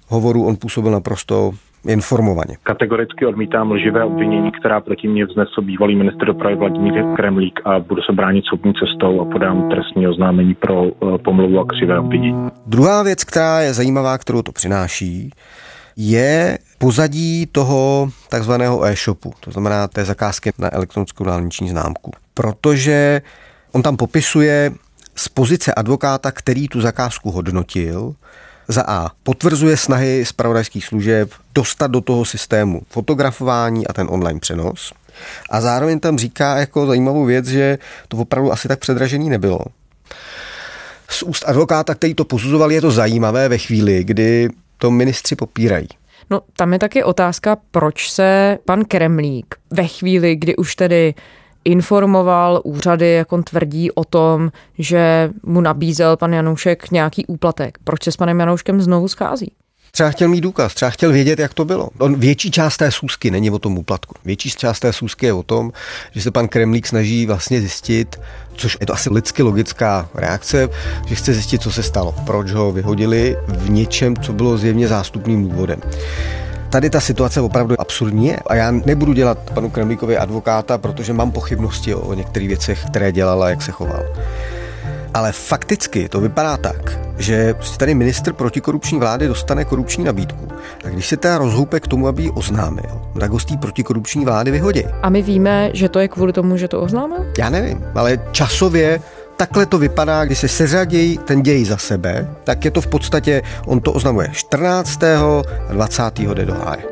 hovoru 0.07 0.47
on 0.47 0.55
působil 0.55 0.91
naprosto 0.91 1.51
informovaně. 1.87 2.57
Kategoricky 2.63 3.25
odmítám 3.25 3.71
lživé 3.71 4.03
obvinění, 4.03 4.51
která 4.51 4.79
proti 4.81 5.07
mě 5.07 5.25
vznesl 5.25 5.61
bývalý 5.61 5.95
minister 5.95 6.27
dopravy 6.27 6.55
Vladimír 6.55 7.03
Kremlík 7.15 7.59
a 7.65 7.79
budu 7.79 8.01
se 8.01 8.13
bránit 8.13 8.45
soudní 8.45 8.73
cestou 8.73 9.21
a 9.21 9.25
podám 9.25 9.69
trestní 9.69 10.07
oznámení 10.07 10.53
pro 10.55 10.85
eh, 10.85 11.17
pomluvu 11.17 11.59
a 11.59 11.65
křivé 11.65 11.99
obvinění. 11.99 12.49
Druhá 12.65 13.03
věc, 13.03 13.23
která 13.23 13.59
je 13.59 13.73
zajímavá, 13.73 14.17
kterou 14.17 14.41
to 14.41 14.51
přináší, 14.51 15.31
je 15.97 16.57
pozadí 16.77 17.45
toho 17.51 18.09
takzvaného 18.29 18.85
e-shopu, 18.85 19.33
to 19.39 19.51
znamená 19.51 19.87
té 19.87 20.05
zakázky 20.05 20.51
na 20.59 20.73
elektronickou 20.73 21.23
dálniční 21.23 21.69
známku. 21.69 22.11
Protože 22.33 23.21
on 23.71 23.81
tam 23.81 23.97
popisuje 23.97 24.71
z 25.15 25.29
pozice 25.29 25.73
advokáta, 25.73 26.31
který 26.31 26.67
tu 26.67 26.81
zakázku 26.81 27.31
hodnotil, 27.31 28.13
za 28.67 28.83
A 28.87 29.09
potvrzuje 29.23 29.77
snahy 29.77 30.25
zpravodajských 30.25 30.85
služeb 30.85 31.31
dostat 31.55 31.91
do 31.91 32.01
toho 32.01 32.25
systému 32.25 32.81
fotografování 32.89 33.87
a 33.87 33.93
ten 33.93 34.07
online 34.09 34.39
přenos. 34.39 34.93
A 35.49 35.61
zároveň 35.61 35.99
tam 35.99 36.17
říká 36.17 36.57
jako 36.57 36.85
zajímavou 36.85 37.25
věc, 37.25 37.47
že 37.47 37.77
to 38.07 38.17
opravdu 38.17 38.51
asi 38.51 38.67
tak 38.67 38.79
předražený 38.79 39.29
nebylo. 39.29 39.59
Z 41.09 41.23
úst 41.23 41.43
advokáta, 41.47 41.95
který 41.95 42.13
to 42.13 42.25
posuzoval, 42.25 42.71
je 42.71 42.81
to 42.81 42.91
zajímavé 42.91 43.49
ve 43.49 43.57
chvíli, 43.57 44.03
kdy 44.03 44.49
to 44.77 44.91
ministři 44.91 45.35
popírají. 45.35 45.87
No 46.29 46.41
tam 46.57 46.73
je 46.73 46.79
taky 46.79 47.03
otázka, 47.03 47.57
proč 47.71 48.11
se 48.11 48.57
pan 48.65 48.85
Kremlík 48.85 49.55
ve 49.69 49.87
chvíli, 49.87 50.35
kdy 50.35 50.55
už 50.55 50.75
tedy 50.75 51.13
informoval 51.65 52.61
úřady, 52.63 53.11
jak 53.11 53.31
on 53.31 53.43
tvrdí 53.43 53.91
o 53.91 54.03
tom, 54.03 54.51
že 54.77 55.29
mu 55.43 55.61
nabízel 55.61 56.17
pan 56.17 56.33
Janoušek 56.33 56.91
nějaký 56.91 57.25
úplatek. 57.25 57.77
Proč 57.83 58.03
se 58.03 58.11
s 58.11 58.17
panem 58.17 58.39
Janouškem 58.39 58.81
znovu 58.81 59.07
schází? 59.07 59.51
Třeba 59.95 60.09
chtěl 60.09 60.27
mít 60.27 60.41
důkaz, 60.41 60.73
třeba 60.73 60.91
chtěl 60.91 61.11
vědět, 61.11 61.39
jak 61.39 61.53
to 61.53 61.65
bylo. 61.65 61.89
On, 61.99 62.15
větší 62.15 62.51
část 62.51 62.77
té 62.77 62.91
sůzky 62.91 63.31
není 63.31 63.51
o 63.51 63.59
tom 63.59 63.77
úplatku. 63.77 64.15
Větší 64.25 64.49
část 64.49 64.79
té 64.79 64.93
sůzky 64.93 65.25
je 65.25 65.33
o 65.33 65.43
tom, 65.43 65.71
že 66.11 66.21
se 66.21 66.31
pan 66.31 66.47
Kremlík 66.47 66.87
snaží 66.87 67.25
vlastně 67.25 67.59
zjistit, 67.59 68.19
což 68.55 68.77
je 68.79 68.85
to 68.85 68.93
asi 68.93 69.09
lidsky 69.13 69.43
logická 69.43 70.09
reakce, 70.15 70.69
že 71.05 71.15
chce 71.15 71.33
zjistit, 71.33 71.61
co 71.61 71.71
se 71.71 71.83
stalo, 71.83 72.15
proč 72.25 72.51
ho 72.51 72.71
vyhodili 72.71 73.37
v 73.47 73.69
něčem, 73.69 74.17
co 74.17 74.33
bylo 74.33 74.57
zjevně 74.57 74.87
zástupným 74.87 75.49
důvodem 75.49 75.79
tady 76.73 76.89
ta 76.89 76.99
situace 76.99 77.41
opravdu 77.41 77.81
absurdní 77.81 78.27
je. 78.27 78.39
A 78.47 78.55
já 78.55 78.71
nebudu 78.71 79.13
dělat 79.13 79.37
panu 79.53 79.69
Kremlíkovi 79.69 80.17
advokáta, 80.17 80.77
protože 80.77 81.13
mám 81.13 81.31
pochybnosti 81.31 81.95
o 81.95 82.13
některých 82.13 82.47
věcech, 82.47 82.85
které 82.85 83.11
dělal 83.11 83.43
a 83.43 83.49
jak 83.49 83.61
se 83.61 83.71
choval. 83.71 84.03
Ale 85.13 85.31
fakticky 85.31 86.09
to 86.09 86.21
vypadá 86.21 86.57
tak, 86.57 86.99
že 87.17 87.55
tady 87.77 87.95
minister 87.95 88.33
protikorupční 88.33 88.99
vlády 88.99 89.27
dostane 89.27 89.65
korupční 89.65 90.03
nabídku. 90.03 90.47
A 90.85 90.89
když 90.89 91.07
se 91.07 91.17
teda 91.17 91.37
rozhoupe 91.37 91.79
k 91.79 91.87
tomu, 91.87 92.07
aby 92.07 92.23
ji 92.23 92.29
oznámil, 92.29 93.01
tak 93.19 93.31
ho 93.31 93.39
z 93.39 93.45
té 93.45 93.57
protikorupční 93.57 94.25
vlády 94.25 94.51
vyhodí. 94.51 94.83
A 95.01 95.09
my 95.09 95.21
víme, 95.21 95.69
že 95.73 95.89
to 95.89 95.99
je 95.99 96.07
kvůli 96.07 96.33
tomu, 96.33 96.57
že 96.57 96.67
to 96.67 96.81
oznámil? 96.81 97.25
Já 97.37 97.49
nevím, 97.49 97.85
ale 97.95 98.19
časově 98.31 98.99
takhle 99.37 99.65
to 99.65 99.77
vypadá, 99.77 100.25
když 100.25 100.39
se 100.39 100.47
seřadějí 100.47 101.17
ten 101.17 101.41
děj 101.41 101.65
za 101.65 101.77
sebe, 101.77 102.35
tak 102.43 102.65
je 102.65 102.71
to 102.71 102.81
v 102.81 102.87
podstatě, 102.87 103.41
on 103.65 103.79
to 103.79 103.93
oznamuje 103.93 104.29
14. 104.31 105.03
a 105.03 105.73
20. 105.73 106.19
jde 106.19 106.45
do 106.45 106.53
háje. 106.53 106.83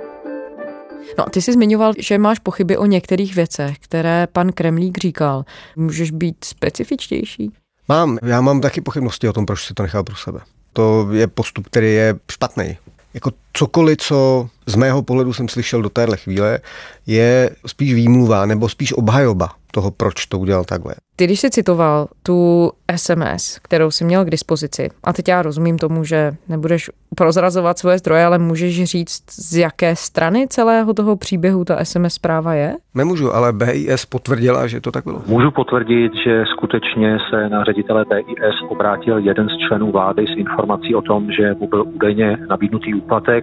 No, 1.17 1.25
ty 1.25 1.41
jsi 1.41 1.53
zmiňoval, 1.53 1.93
že 1.97 2.17
máš 2.17 2.39
pochyby 2.39 2.77
o 2.77 2.85
některých 2.85 3.35
věcech, 3.35 3.79
které 3.79 4.27
pan 4.27 4.51
Kremlík 4.51 4.97
říkal. 4.97 5.45
Můžeš 5.75 6.11
být 6.11 6.35
specifičtější? 6.43 7.51
Mám, 7.87 8.17
já 8.23 8.41
mám 8.41 8.61
taky 8.61 8.81
pochybnosti 8.81 9.29
o 9.29 9.33
tom, 9.33 9.45
proč 9.45 9.65
si 9.65 9.73
to 9.73 9.83
nechal 9.83 10.03
pro 10.03 10.15
sebe. 10.15 10.39
To 10.73 11.07
je 11.11 11.27
postup, 11.27 11.67
který 11.67 11.93
je 11.93 12.15
špatný. 12.31 12.77
Jako 13.13 13.31
cokoliv, 13.53 13.97
co 13.97 14.47
z 14.65 14.75
mého 14.75 15.01
pohledu 15.01 15.33
jsem 15.33 15.47
slyšel 15.47 15.81
do 15.81 15.89
téhle 15.89 16.17
chvíle, 16.17 16.59
je 17.07 17.49
spíš 17.67 17.93
výmluva 17.93 18.45
nebo 18.45 18.69
spíš 18.69 18.93
obhajoba 18.93 19.49
toho, 19.71 19.91
proč 19.91 20.25
to 20.25 20.39
udělal 20.39 20.63
takhle. 20.63 20.93
Ty, 21.15 21.25
když 21.25 21.39
jsi 21.39 21.49
citoval 21.49 22.07
tu 22.23 22.71
SMS, 22.95 23.59
kterou 23.61 23.91
jsi 23.91 24.03
měl 24.05 24.25
k 24.25 24.29
dispozici, 24.29 24.89
a 25.03 25.13
teď 25.13 25.27
já 25.27 25.41
rozumím 25.41 25.77
tomu, 25.77 26.03
že 26.03 26.31
nebudeš 26.49 26.89
prozrazovat 27.15 27.79
svoje 27.79 27.97
zdroje, 27.97 28.25
ale 28.25 28.37
můžeš 28.37 28.83
říct, 28.83 29.23
z 29.31 29.57
jaké 29.57 29.95
strany 29.95 30.47
celého 30.49 30.93
toho 30.93 31.15
příběhu 31.15 31.65
ta 31.65 31.85
SMS 31.85 32.13
zpráva 32.13 32.53
je? 32.53 32.75
Nemůžu, 32.95 33.35
ale 33.35 33.53
BIS 33.53 34.05
potvrdila, 34.05 34.67
že 34.67 34.81
to 34.81 34.91
tak 34.91 35.03
bylo. 35.03 35.21
Můžu 35.27 35.51
potvrdit, 35.51 36.11
že 36.25 36.43
skutečně 36.51 37.17
se 37.29 37.49
na 37.49 37.63
ředitele 37.63 38.05
BIS 38.09 38.55
obrátil 38.69 39.17
jeden 39.17 39.47
z 39.49 39.67
členů 39.67 39.91
vlády 39.91 40.25
s 40.27 40.37
informací 40.37 40.95
o 40.95 41.01
tom, 41.01 41.31
že 41.31 41.53
mu 41.59 41.67
byl 41.67 41.83
údajně 41.87 42.37
nabídnutý 42.49 42.93
úplatek. 42.93 43.40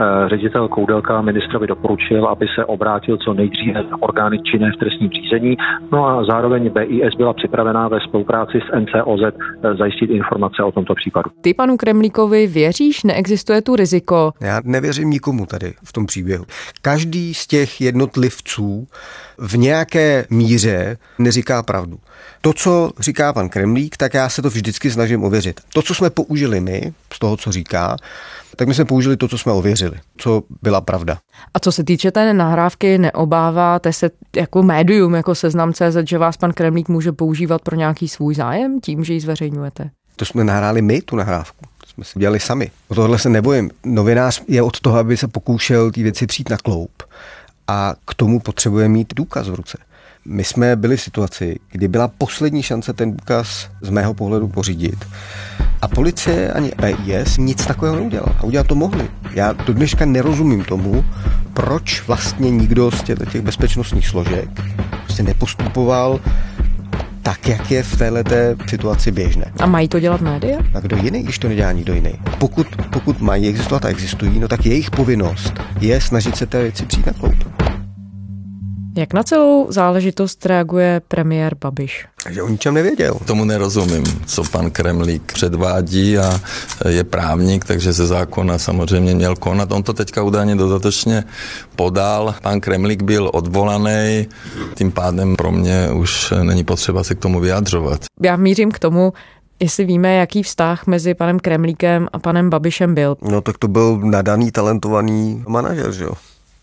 Eh, 0.00 0.28
ředitel 0.28 0.68
Koudelka 0.68 1.20
ministrovi 1.20 1.66
doporučil, 1.66 2.26
aby 2.26 2.46
se 2.54 2.64
obrátil 2.64 3.16
co 3.16 3.34
nejdříve 3.34 3.82
na 3.82 4.02
orgány 4.02 4.38
činné 4.38 4.70
v 4.76 4.78
trestním 4.78 5.10
řízení. 5.10 5.56
No 5.92 6.06
a 6.06 6.24
zároveň 6.24 6.70
BIS 6.70 7.14
byla 7.16 7.32
připravená 7.32 7.88
ve 7.88 8.00
spolupráci 8.00 8.58
s 8.58 8.78
NCOZ 8.80 9.20
eh, 9.22 9.74
zajistit 9.74 10.10
informace 10.10 10.62
o 10.62 10.72
tomto 10.72 10.94
případu. 10.94 11.30
Ty 11.40 11.54
panu 11.54 11.76
Kremlíkovi 11.76 12.46
věříš? 12.46 13.04
Neexistuje 13.04 13.62
tu 13.62 13.76
riziko? 13.76 14.32
Já 14.40 14.60
nevěřím 14.64 15.10
nikomu 15.10 15.46
tady 15.46 15.74
v 15.84 15.92
tom 15.92 16.06
příběhu. 16.06 16.44
Každý 16.82 17.34
z 17.34 17.46
těch 17.46 17.80
jednotlivců 17.80 18.86
v 19.38 19.58
nějaké 19.58 20.24
míře 20.30 20.96
neříká 21.18 21.62
pravdu. 21.62 21.96
To, 22.40 22.52
co 22.52 22.90
říká 23.00 23.32
pan 23.32 23.48
Kremlík, 23.48 23.96
tak 23.96 24.14
já 24.14 24.28
se 24.28 24.42
to 24.42 24.48
vždycky 24.48 24.90
snažím 24.90 25.24
ověřit. 25.24 25.60
To, 25.74 25.82
co 25.82 25.94
jsme 25.94 26.10
použili 26.10 26.60
my, 26.60 26.92
z 27.12 27.18
toho, 27.18 27.36
co 27.36 27.52
říká, 27.52 27.96
tak 28.56 28.68
my 28.68 28.74
jsme 28.74 28.84
použili 28.84 29.16
to, 29.16 29.28
co 29.28 29.38
jsme 29.38 29.52
ověřili, 29.52 30.00
co 30.16 30.42
byla 30.62 30.80
pravda. 30.80 31.18
A 31.54 31.60
co 31.60 31.72
se 31.72 31.84
týče 31.84 32.10
té 32.10 32.34
nahrávky, 32.34 32.98
neobáváte 32.98 33.92
se 33.92 34.10
jako 34.36 34.62
médium, 34.62 35.14
jako 35.14 35.34
seznam 35.34 35.72
CZ, 35.72 35.96
že 36.08 36.18
vás 36.18 36.36
pan 36.36 36.52
Kremlík 36.52 36.88
může 36.88 37.12
používat 37.12 37.62
pro 37.62 37.76
nějaký 37.76 38.08
svůj 38.08 38.34
zájem 38.34 38.80
tím, 38.80 39.04
že 39.04 39.12
ji 39.12 39.20
zveřejňujete? 39.20 39.90
To 40.16 40.24
jsme 40.24 40.44
nahráli 40.44 40.82
my, 40.82 41.02
tu 41.02 41.16
nahrávku. 41.16 41.64
To 41.80 41.86
jsme 41.86 42.04
si 42.04 42.18
dělali 42.18 42.40
sami. 42.40 42.70
O 42.88 42.94
tohle 42.94 43.18
se 43.18 43.28
nebojím. 43.28 43.70
Novinář 43.84 44.42
je 44.48 44.62
od 44.62 44.80
toho, 44.80 44.98
aby 44.98 45.16
se 45.16 45.28
pokoušel 45.28 45.90
ty 45.90 46.02
věci 46.02 46.26
přijít 46.26 46.50
na 46.50 46.56
kloup. 46.56 47.02
A 47.68 47.94
k 48.06 48.14
tomu 48.14 48.40
potřebuje 48.40 48.88
mít 48.88 49.14
důkaz 49.16 49.48
v 49.48 49.54
ruce. 49.54 49.78
My 50.28 50.44
jsme 50.44 50.76
byli 50.76 50.96
v 50.96 51.02
situaci, 51.02 51.58
kdy 51.72 51.88
byla 51.88 52.08
poslední 52.08 52.62
šance 52.62 52.92
ten 52.92 53.10
důkaz 53.10 53.68
z 53.80 53.90
mého 53.90 54.14
pohledu 54.14 54.48
pořídit. 54.48 55.06
A 55.82 55.88
policie 55.88 56.52
ani 56.52 56.72
BIS 56.80 57.36
nic 57.36 57.66
takového 57.66 57.96
neudělal. 57.96 58.36
A 58.38 58.42
udělat 58.42 58.66
to 58.66 58.74
mohli. 58.74 59.08
Já 59.34 59.52
do 59.52 59.74
dneška 59.74 60.04
nerozumím 60.04 60.64
tomu, 60.64 61.04
proč 61.54 62.06
vlastně 62.06 62.50
nikdo 62.50 62.90
z 62.90 63.02
těch 63.02 63.40
bezpečnostních 63.40 64.08
složek 64.08 64.48
prostě 65.04 65.22
nepostupoval 65.22 66.20
tak, 67.22 67.48
jak 67.48 67.70
je 67.70 67.82
v 67.82 67.96
této 67.98 68.64
situaci 68.68 69.10
běžné. 69.10 69.52
A 69.60 69.66
mají 69.66 69.88
to 69.88 70.00
dělat 70.00 70.20
média? 70.20 70.58
A 70.74 70.80
kdo 70.80 70.96
jiný, 70.96 71.22
když 71.22 71.38
to 71.38 71.48
nedělá 71.48 71.72
nikdo 71.72 71.94
jiný? 71.94 72.12
Pokud, 72.38 72.66
pokud 72.90 73.20
mají 73.20 73.48
existovat 73.48 73.84
a 73.84 73.88
existují, 73.88 74.38
no 74.38 74.48
tak 74.48 74.66
jejich 74.66 74.90
povinnost 74.90 75.54
je 75.80 76.00
snažit 76.00 76.36
se 76.36 76.46
té 76.46 76.62
věci 76.62 76.86
přijít 76.86 77.06
na 77.06 77.12
kloup. 77.12 77.44
Jak 78.96 79.14
na 79.14 79.22
celou 79.22 79.66
záležitost 79.72 80.46
reaguje 80.46 81.00
premiér 81.08 81.54
Babiš? 81.60 82.06
Takže 82.24 82.42
o 82.42 82.48
ničem 82.48 82.74
nevěděl. 82.74 83.18
Tomu 83.26 83.44
nerozumím, 83.44 84.04
co 84.26 84.44
pan 84.44 84.70
Kremlík 84.70 85.32
předvádí 85.32 86.18
a 86.18 86.40
je 86.88 87.04
právník, 87.04 87.64
takže 87.64 87.92
ze 87.92 88.06
zákona 88.06 88.58
samozřejmě 88.58 89.14
měl 89.14 89.36
konat. 89.36 89.72
On 89.72 89.82
to 89.82 89.92
teďka 89.92 90.22
údajně 90.22 90.56
dodatečně 90.56 91.24
podal. 91.76 92.34
Pan 92.42 92.60
Kremlík 92.60 93.02
byl 93.02 93.30
odvolaný, 93.34 94.28
tím 94.74 94.92
pádem 94.92 95.36
pro 95.36 95.52
mě 95.52 95.88
už 95.92 96.32
není 96.42 96.64
potřeba 96.64 97.04
se 97.04 97.14
k 97.14 97.18
tomu 97.18 97.40
vyjadřovat. 97.40 98.04
Já 98.22 98.36
mířím 98.36 98.70
k 98.70 98.78
tomu, 98.78 99.12
Jestli 99.60 99.84
víme, 99.84 100.14
jaký 100.14 100.42
vztah 100.42 100.86
mezi 100.86 101.14
panem 101.14 101.38
Kremlíkem 101.40 102.08
a 102.12 102.18
panem 102.18 102.50
Babišem 102.50 102.94
byl. 102.94 103.16
No 103.22 103.40
tak 103.40 103.58
to 103.58 103.68
byl 103.68 104.00
nadaný, 104.04 104.50
talentovaný 104.50 105.44
manažer, 105.48 105.92
že 105.92 106.04
jo? 106.04 106.12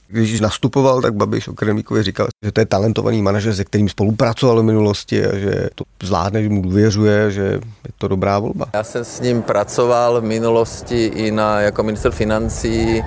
Když 0.07 0.41
nastupoval, 0.41 1.01
tak 1.01 1.13
Babiš 1.13 1.47
o 1.47 1.53
Kremlíkovi 1.53 2.03
říkal, 2.03 2.27
že 2.45 2.51
to 2.51 2.59
je 2.59 2.65
talentovaný 2.65 3.21
manažer, 3.21 3.55
se 3.55 3.63
kterým 3.63 3.89
spolupracoval 3.89 4.61
v 4.61 4.63
minulosti 4.63 5.25
a 5.25 5.37
že 5.37 5.69
to 5.75 5.83
zvládne, 6.03 6.43
že 6.43 6.49
mu 6.49 6.61
důvěřuje, 6.61 7.31
že 7.31 7.41
je 7.41 7.91
to 7.97 8.07
dobrá 8.07 8.39
volba. 8.39 8.65
Já 8.73 8.83
jsem 8.83 9.05
s 9.05 9.21
ním 9.21 9.41
pracoval 9.41 10.21
v 10.21 10.23
minulosti 10.23 11.05
i 11.05 11.31
na, 11.31 11.61
jako 11.61 11.83
minister 11.83 12.11
financí 12.11 13.03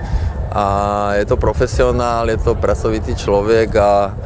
a 0.51 1.13
je 1.13 1.25
to 1.25 1.37
profesionál, 1.37 2.29
je 2.29 2.37
to 2.37 2.55
pracovitý 2.55 3.15
člověk 3.15 3.75
a 3.75 4.17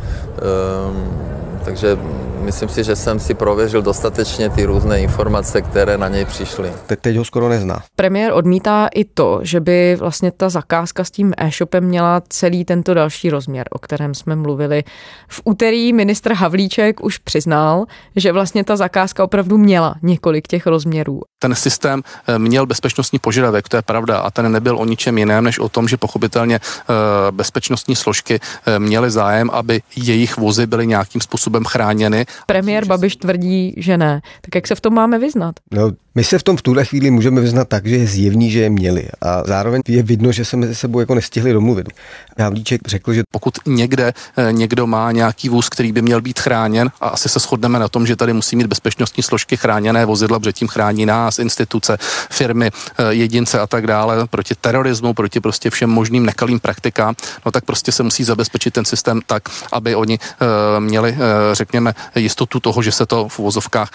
um, 0.90 1.22
takže 1.66 1.98
myslím 2.42 2.70
si, 2.70 2.84
že 2.84 2.96
jsem 2.96 3.20
si 3.20 3.34
prověřil 3.34 3.82
dostatečně 3.82 4.50
ty 4.50 4.66
různé 4.66 5.02
informace, 5.02 5.62
které 5.62 5.98
na 5.98 6.08
něj 6.08 6.26
přišly. 6.26 6.72
Te- 6.88 6.96
teď 6.96 7.16
ho 7.18 7.26
skoro 7.26 7.50
nezná. 7.50 7.84
Premiér 7.96 8.34
odmítá 8.34 8.88
i 8.96 9.06
to, 9.06 9.40
že 9.44 9.60
by 9.60 9.96
vlastně 10.00 10.32
ta 10.32 10.50
zakázka 10.50 11.04
s 11.04 11.12
tím 11.12 11.34
e-shopem 11.38 11.84
měla 11.84 12.22
celý 12.30 12.66
tento 12.66 12.94
další 12.94 13.30
rozměr, 13.30 13.68
o 13.72 13.80
kterém 13.80 14.14
jsme 14.14 14.36
mluvili. 14.36 14.84
V 15.28 15.42
úterý 15.46 15.94
ministr 15.94 16.34
Havlíček 16.34 17.04
už 17.04 17.18
přiznal, 17.18 17.86
že 18.16 18.32
vlastně 18.32 18.64
ta 18.64 18.76
zakázka 18.76 19.24
opravdu 19.24 19.58
měla 19.58 19.96
několik 20.02 20.48
těch 20.48 20.68
rozměrů. 20.68 21.22
Ten 21.42 21.56
systém 21.56 22.04
eh, 22.28 22.40
měl 22.40 22.66
bezpečnostní 22.66 23.20
požadavek, 23.20 23.70
to 23.70 23.78
je 23.78 23.82
pravda, 23.82 24.20
a 24.20 24.32
ten 24.32 24.52
nebyl 24.52 24.78
o 24.78 24.86
ničem 24.86 25.18
jiném, 25.18 25.44
než 25.44 25.60
o 25.60 25.70
tom, 25.70 25.88
že 25.88 25.98
pochopitelně 25.98 26.56
eh, 26.56 26.94
bezpečnostní 27.32 27.96
složky 27.96 28.40
eh, 28.40 28.80
měly 28.80 29.12
zájem, 29.12 29.50
aby 29.50 29.82
jejich 29.96 30.38
vozy 30.38 30.68
byly 30.68 30.88
nějakým 30.88 31.22
způsobem 31.22 31.66
chráněny 31.66 32.26
Premiér 32.46 32.86
Babiš 32.86 33.16
tvrdí, 33.16 33.74
že 33.78 33.98
ne. 33.98 34.22
Tak 34.42 34.56
jak 34.56 34.68
se 34.68 34.76
v 34.76 34.82
tom 34.82 34.94
máme 34.94 35.20
vyznat? 35.20 35.56
No, 35.72 35.92
My 36.16 36.24
se 36.24 36.40
v 36.40 36.44
tom 36.44 36.58
v 36.58 36.62
tuhle 36.62 36.86
chvíli 36.86 37.12
můžeme 37.12 37.42
vyznat 37.42 37.68
tak, 37.68 37.86
že 37.86 37.96
je 37.96 38.08
zjevný, 38.08 38.52
že 38.52 38.60
je 38.60 38.70
měli 38.70 39.08
a 39.22 39.44
zároveň 39.46 39.82
je 39.88 40.04
vidno, 40.04 40.32
že 40.32 40.46
se 40.46 40.58
mezi 40.58 40.76
sebou 40.76 41.00
jako 41.00 41.16
nestihli 41.16 41.54
domluvit. 41.54 41.90
Havlíček 42.40 42.82
řekl, 42.88 43.14
že 43.14 43.24
pokud 43.32 43.54
někde 43.66 44.14
eh, 44.38 44.52
někdo 44.52 44.88
má 44.88 45.12
nějaký 45.12 45.50
vůz, 45.50 45.70
který 45.70 45.92
by 45.92 46.02
měl 46.02 46.22
být 46.22 46.40
chráněn 46.40 46.92
a 47.02 47.08
asi 47.08 47.30
se 47.30 47.40
shodneme 47.40 47.80
na 47.80 47.88
tom, 47.88 48.08
že 48.08 48.16
tady 48.16 48.34
musí 48.34 48.56
mít 48.56 48.68
bezpečnostní 48.68 49.24
složky 49.24 49.58
chráněné 49.58 50.06
vozidla, 50.06 50.40
protože 50.40 50.54
tím 50.54 50.68
chrání 50.68 51.06
nás, 51.06 51.40
instituce, 51.40 51.98
firmy, 52.30 52.72
eh, 52.98 53.04
jedince 53.10 53.60
a 53.60 53.68
tak 53.68 53.88
dále 53.88 54.28
proti 54.28 54.56
terorismu, 54.56 55.14
proti 55.14 55.40
prostě 55.40 55.70
všem 55.70 55.90
možným 55.90 56.26
nekalým 56.26 56.60
praktikám, 56.60 57.16
no 57.46 57.52
tak 57.52 57.66
prostě 57.66 57.92
se 57.92 58.04
musí 58.04 58.24
zabezpečit 58.24 58.74
ten 58.74 58.86
systém 58.86 59.22
tak, 59.26 59.44
aby 59.72 59.96
oni 59.96 60.20
eh, 60.22 60.80
měli, 60.80 61.18
řekněme, 61.54 61.94
jistotu 62.16 62.60
toho, 62.60 62.82
že 62.82 62.92
se 62.92 63.06
to 63.06 63.28
v 63.28 63.40
vozovkách 63.40 63.90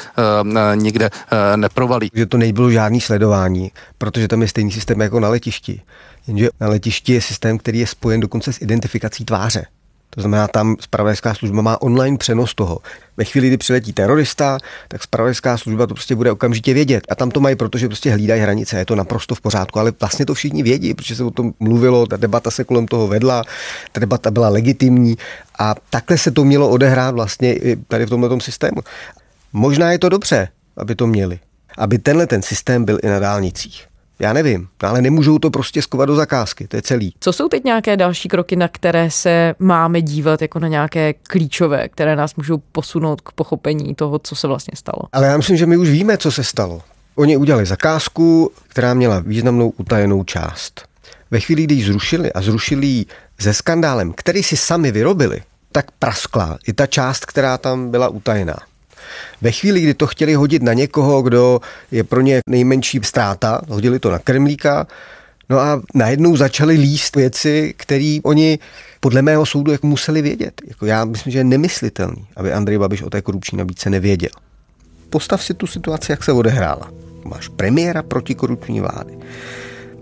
nikde 0.75 1.11
neprovalí. 1.57 2.06
Že 2.15 2.27
to 2.27 2.37
nebylo 2.37 2.71
žádný 2.71 3.01
sledování, 3.01 3.71
protože 3.99 4.29
tam 4.29 4.43
je 4.43 4.49
stejný 4.49 4.73
systém 4.73 5.01
jako 5.01 5.21
na 5.21 5.29
letišti. 5.29 5.83
Jenže 6.27 6.49
na 6.61 6.69
letišti 6.69 7.13
je 7.13 7.21
systém, 7.21 7.59
který 7.59 7.79
je 7.79 7.87
spojen 7.87 8.21
dokonce 8.21 8.53
s 8.53 8.63
identifikací 8.63 9.25
tváře. 9.25 9.67
To 10.11 10.21
znamená, 10.21 10.49
tam 10.49 10.77
spravodajská 10.81 11.35
služba 11.35 11.63
má 11.63 11.83
online 11.83 12.19
přenos 12.19 12.55
toho. 12.55 12.79
Ve 13.17 13.25
chvíli, 13.25 13.47
kdy 13.47 13.57
přiletí 13.57 13.93
terorista, 13.93 14.59
tak 14.89 15.03
spravodajská 15.03 15.59
služba 15.59 15.87
to 15.87 15.95
prostě 15.95 16.15
bude 16.15 16.33
okamžitě 16.33 16.75
vědět. 16.75 17.05
A 17.11 17.15
tam 17.15 17.31
to 17.31 17.41
mají, 17.41 17.57
protože 17.57 17.89
prostě 17.89 18.11
hlídají 18.11 18.41
hranice, 18.41 18.79
je 18.79 18.85
to 18.85 18.95
naprosto 18.95 19.35
v 19.35 19.41
pořádku, 19.41 19.79
ale 19.79 19.93
vlastně 20.01 20.27
to 20.27 20.35
všichni 20.35 20.63
vědí, 20.63 20.95
protože 20.95 21.17
se 21.17 21.25
o 21.25 21.31
tom 21.31 21.53
mluvilo, 21.61 22.07
ta 22.07 22.17
debata 22.17 22.51
se 22.51 22.65
kolem 22.65 22.87
toho 22.87 23.07
vedla, 23.07 23.45
ta 23.93 24.01
debata 24.01 24.31
byla 24.31 24.49
legitimní 24.49 25.17
a 25.59 25.75
takhle 25.91 26.19
se 26.19 26.31
to 26.31 26.45
mělo 26.45 26.69
odehrát 26.69 27.15
vlastně 27.15 27.55
i 27.55 27.77
tady 27.77 28.07
v 28.07 28.11
tomto 28.11 28.41
systému. 28.41 28.81
Možná 29.53 29.93
je 29.93 29.99
to 29.99 30.09
dobře, 30.09 30.49
aby 30.77 30.95
to 30.95 31.07
měli, 31.07 31.39
aby 31.77 31.99
tenhle 31.99 32.27
ten 32.27 32.43
systém 32.43 32.85
byl 32.85 32.99
i 33.03 33.07
na 33.07 33.19
dálnicích. 33.19 33.87
Já 34.19 34.33
nevím, 34.33 34.69
ale 34.81 35.03
nemůžou 35.03 35.39
to 35.39 35.51
prostě 35.51 35.83
skovat 35.83 36.07
do 36.07 36.17
zakázky, 36.17 36.69
to 36.69 36.77
je 36.77 36.83
celý. 36.83 37.15
Co 37.21 37.33
jsou 37.33 37.49
teď 37.49 37.65
nějaké 37.65 37.97
další 37.97 38.29
kroky, 38.29 38.57
na 38.57 38.69
které 38.69 39.11
se 39.11 39.55
máme 39.59 40.03
dívat 40.03 40.43
jako 40.43 40.59
na 40.59 40.69
nějaké 40.69 41.13
klíčové, 41.13 41.89
které 41.89 42.17
nás 42.17 42.35
můžou 42.35 42.59
posunout 42.73 43.21
k 43.21 43.33
pochopení 43.33 43.95
toho, 43.95 44.19
co 44.19 44.35
se 44.35 44.47
vlastně 44.47 44.73
stalo? 44.77 45.03
Ale 45.13 45.27
já 45.27 45.37
myslím, 45.37 45.57
že 45.57 45.67
my 45.67 45.77
už 45.77 45.89
víme, 45.89 46.19
co 46.19 46.33
se 46.33 46.45
stalo. 46.45 46.81
Oni 47.15 47.37
udělali 47.37 47.67
zakázku, 47.67 48.53
která 48.69 48.95
měla 48.95 49.19
významnou 49.19 49.73
utajenou 49.77 50.25
část. 50.25 50.83
Ve 51.31 51.41
chvíli, 51.41 51.65
kdy 51.65 51.75
ji 51.75 51.85
zrušili 51.85 52.33
a 52.33 52.43
zrušili 52.43 52.87
ji 52.87 53.07
se 53.41 53.55
skandálem, 53.55 54.13
který 54.13 54.43
si 54.43 54.57
sami 54.57 54.93
vyrobili, 54.93 55.43
tak 55.73 55.91
praskla 55.91 56.59
i 56.67 56.73
ta 56.73 56.87
část, 56.87 57.27
která 57.27 57.59
tam 57.59 57.91
byla 57.91 58.09
utajená. 58.09 58.57
Ve 59.43 59.53
chvíli, 59.53 59.81
kdy 59.81 59.95
to 59.95 60.07
chtěli 60.07 60.35
hodit 60.35 60.63
na 60.63 60.73
někoho, 60.73 61.23
kdo 61.23 61.61
je 61.91 62.05
pro 62.05 62.21
ně 62.21 62.41
nejmenší 62.49 63.01
ztráta, 63.03 63.61
hodili 63.69 63.99
to 63.99 64.11
na 64.11 64.19
Kremlíka, 64.19 64.87
no 65.51 65.59
a 65.59 65.83
najednou 65.95 66.37
začali 66.37 66.75
líst 66.75 67.17
věci, 67.17 67.75
které 67.77 68.19
oni 68.23 68.59
podle 69.01 69.23
mého 69.23 69.47
soudu 69.47 69.73
jako 69.73 69.87
museli 69.87 70.23
vědět. 70.23 70.63
Jako 70.69 70.87
já 70.87 71.05
myslím, 71.05 71.33
že 71.33 71.39
je 71.39 71.45
nemyslitelný, 71.45 72.27
aby 72.37 72.53
Andrej 72.53 72.79
Babiš 72.79 73.03
o 73.03 73.11
té 73.11 73.23
korupční 73.23 73.59
nabídce 73.59 73.91
nevěděl. 73.91 74.31
Postav 75.11 75.45
si 75.45 75.55
tu 75.55 75.67
situaci, 75.67 76.13
jak 76.13 76.25
se 76.25 76.33
odehrála. 76.33 76.91
Máš 77.25 77.49
premiéra 77.49 78.03
protikorupční 78.03 78.81
vlády. 78.81 79.19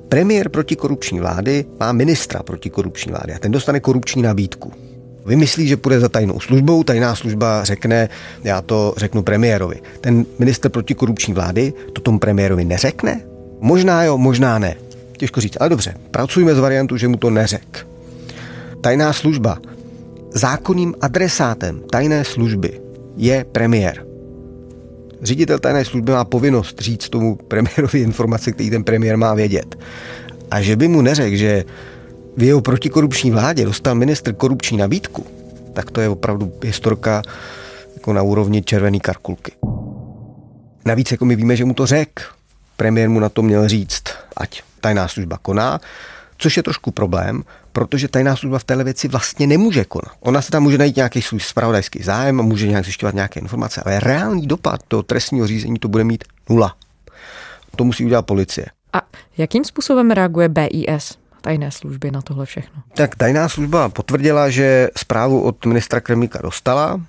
Premiér 0.09 0.49
protikorupční 0.49 1.21
vlády 1.21 1.65
má 1.81 1.93
ministra 1.93 2.43
protikorupční 2.43 3.13
vlády 3.13 3.35
a 3.35 3.39
ten 3.39 3.53
dostane 3.53 3.81
korupční 3.81 4.23
nabídku. 4.23 4.73
Vymyslí, 5.27 5.69
že 5.69 5.77
půjde 5.77 6.01
za 6.01 6.09
tajnou 6.09 6.41
službou, 6.41 6.85
tajná 6.85 7.15
služba 7.15 7.65
řekne, 7.65 8.09
já 8.45 8.63
to 8.63 8.95
řeknu 8.97 9.23
premiérovi. 9.23 9.81
Ten 10.01 10.27
minister 10.39 10.71
protikorupční 10.71 11.35
vlády 11.35 11.73
to 11.93 12.01
tomu 12.01 12.19
premiérovi 12.19 12.65
neřekne? 12.65 13.21
Možná 13.61 14.05
jo, 14.05 14.19
možná 14.19 14.59
ne. 14.59 14.75
Těžko 15.17 15.41
říct, 15.41 15.57
ale 15.61 15.69
dobře, 15.69 15.95
pracujeme 16.11 16.55
z 16.55 16.59
variantu, 16.59 16.97
že 16.97 17.09
mu 17.09 17.17
to 17.17 17.31
neřek. 17.31 17.87
Tajná 18.81 19.13
služba. 19.13 19.59
Zákonným 20.35 20.95
adresátem 21.01 21.81
tajné 21.91 22.25
služby 22.25 22.81
je 23.17 23.45
premiér. 23.53 24.07
Ředitel 25.23 25.59
tajné 25.59 25.85
služby 25.85 26.13
má 26.13 26.25
povinnost 26.25 26.81
říct 26.81 27.09
tomu 27.09 27.37
premiérovi 27.37 27.99
informace, 28.01 28.53
který 28.53 28.71
ten 28.71 28.85
premiér 28.85 29.17
má 29.17 29.35
vědět. 29.35 29.79
A 30.51 30.63
že 30.63 30.77
by 30.77 30.89
mu 30.89 31.03
neřekl, 31.03 31.37
že 31.37 31.65
v 32.37 32.43
jeho 32.43 32.61
protikorupční 32.61 33.31
vládě 33.31 33.65
dostal 33.65 33.95
ministr 33.95 34.33
korupční 34.33 34.79
nabídku, 34.79 35.27
tak 35.73 35.91
to 35.91 36.01
je 36.01 36.09
opravdu 36.09 36.53
historka 36.65 37.23
jako 37.95 38.13
na 38.13 38.23
úrovni 38.23 38.63
červený 38.63 39.01
karkulky. 39.01 39.53
Navíc 40.85 41.13
jako 41.13 41.25
my 41.25 41.37
víme, 41.37 41.57
že 41.57 41.65
mu 41.65 41.75
to 41.75 41.87
řek. 41.87 42.27
Premiér 42.77 43.09
mu 43.11 43.21
na 43.21 43.29
to 43.29 43.43
měl 43.43 43.69
říct, 43.69 44.05
ať 44.37 44.63
tajná 44.81 45.09
služba 45.09 45.39
koná, 45.43 45.81
což 46.39 46.57
je 46.57 46.63
trošku 46.63 46.91
problém, 46.91 47.43
protože 47.73 48.09
tajná 48.09 48.37
služba 48.37 48.59
v 48.59 48.65
téhle 48.65 48.85
věci 48.85 49.09
vlastně 49.09 49.47
nemůže 49.47 49.85
konat. 49.85 50.13
Ona 50.21 50.43
se 50.43 50.51
tam 50.51 50.63
může 50.63 50.79
najít 50.79 50.97
nějaký 50.97 51.23
svůj 51.23 51.41
spravodajský 51.41 52.03
zájem 52.03 52.41
a 52.41 52.43
může 52.43 52.69
nějak 52.69 52.85
zjišťovat 52.85 53.15
nějaké 53.15 53.41
informace, 53.41 53.83
ale 53.85 54.01
reálný 54.01 54.47
dopad 54.47 54.81
do 54.91 55.03
trestního 55.03 55.47
řízení 55.47 55.79
to 55.79 55.89
bude 55.89 56.05
mít 56.05 56.25
nula. 56.49 56.75
To 57.77 57.85
musí 57.85 58.05
udělat 58.05 58.23
policie. 58.23 58.67
A 58.93 59.03
jakým 59.39 59.65
způsobem 59.65 60.11
reaguje 60.11 60.49
BIS? 60.49 61.24
Tajné 61.45 61.71
služby 61.71 62.11
na 62.11 62.23
tohle 62.23 62.47
všechno? 62.47 62.83
Tak 62.97 63.17
tajná 63.17 63.49
služba 63.49 63.89
potvrdila, 63.89 64.51
že 64.51 64.89
zprávu 64.97 65.43
od 65.43 65.67
ministra 65.67 66.01
Kremlíka 66.01 66.39
dostala. 66.43 67.01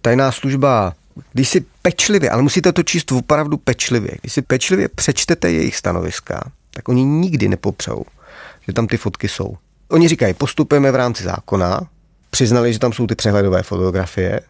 Tajná 0.00 0.32
služba 0.32 0.94
když 1.32 1.48
si 1.48 1.64
pečlivě, 1.82 2.30
ale 2.30 2.42
musíte 2.42 2.72
to 2.72 2.82
číst 2.82 3.12
opravdu 3.12 3.56
pečlivě, 3.56 4.10
když 4.20 4.32
si 4.32 4.42
pečlivě 4.42 4.88
přečtete 4.88 5.50
jejich 5.50 5.76
stanoviska, 5.76 6.50
tak 6.70 6.88
oni 6.88 7.04
nikdy 7.04 7.48
nepopřou, 7.48 8.04
že 8.66 8.72
tam 8.72 8.86
ty 8.86 8.96
fotky 8.96 9.28
jsou. 9.28 9.56
Oni 9.88 10.08
říkají, 10.08 10.34
postupujeme 10.34 10.90
v 10.92 10.94
rámci 10.94 11.24
zákona, 11.24 11.80
přiznali, 12.30 12.72
že 12.72 12.78
tam 12.78 12.92
jsou 12.92 13.06
ty 13.06 13.14
přehledové 13.14 13.62
fotografie, 13.62 14.40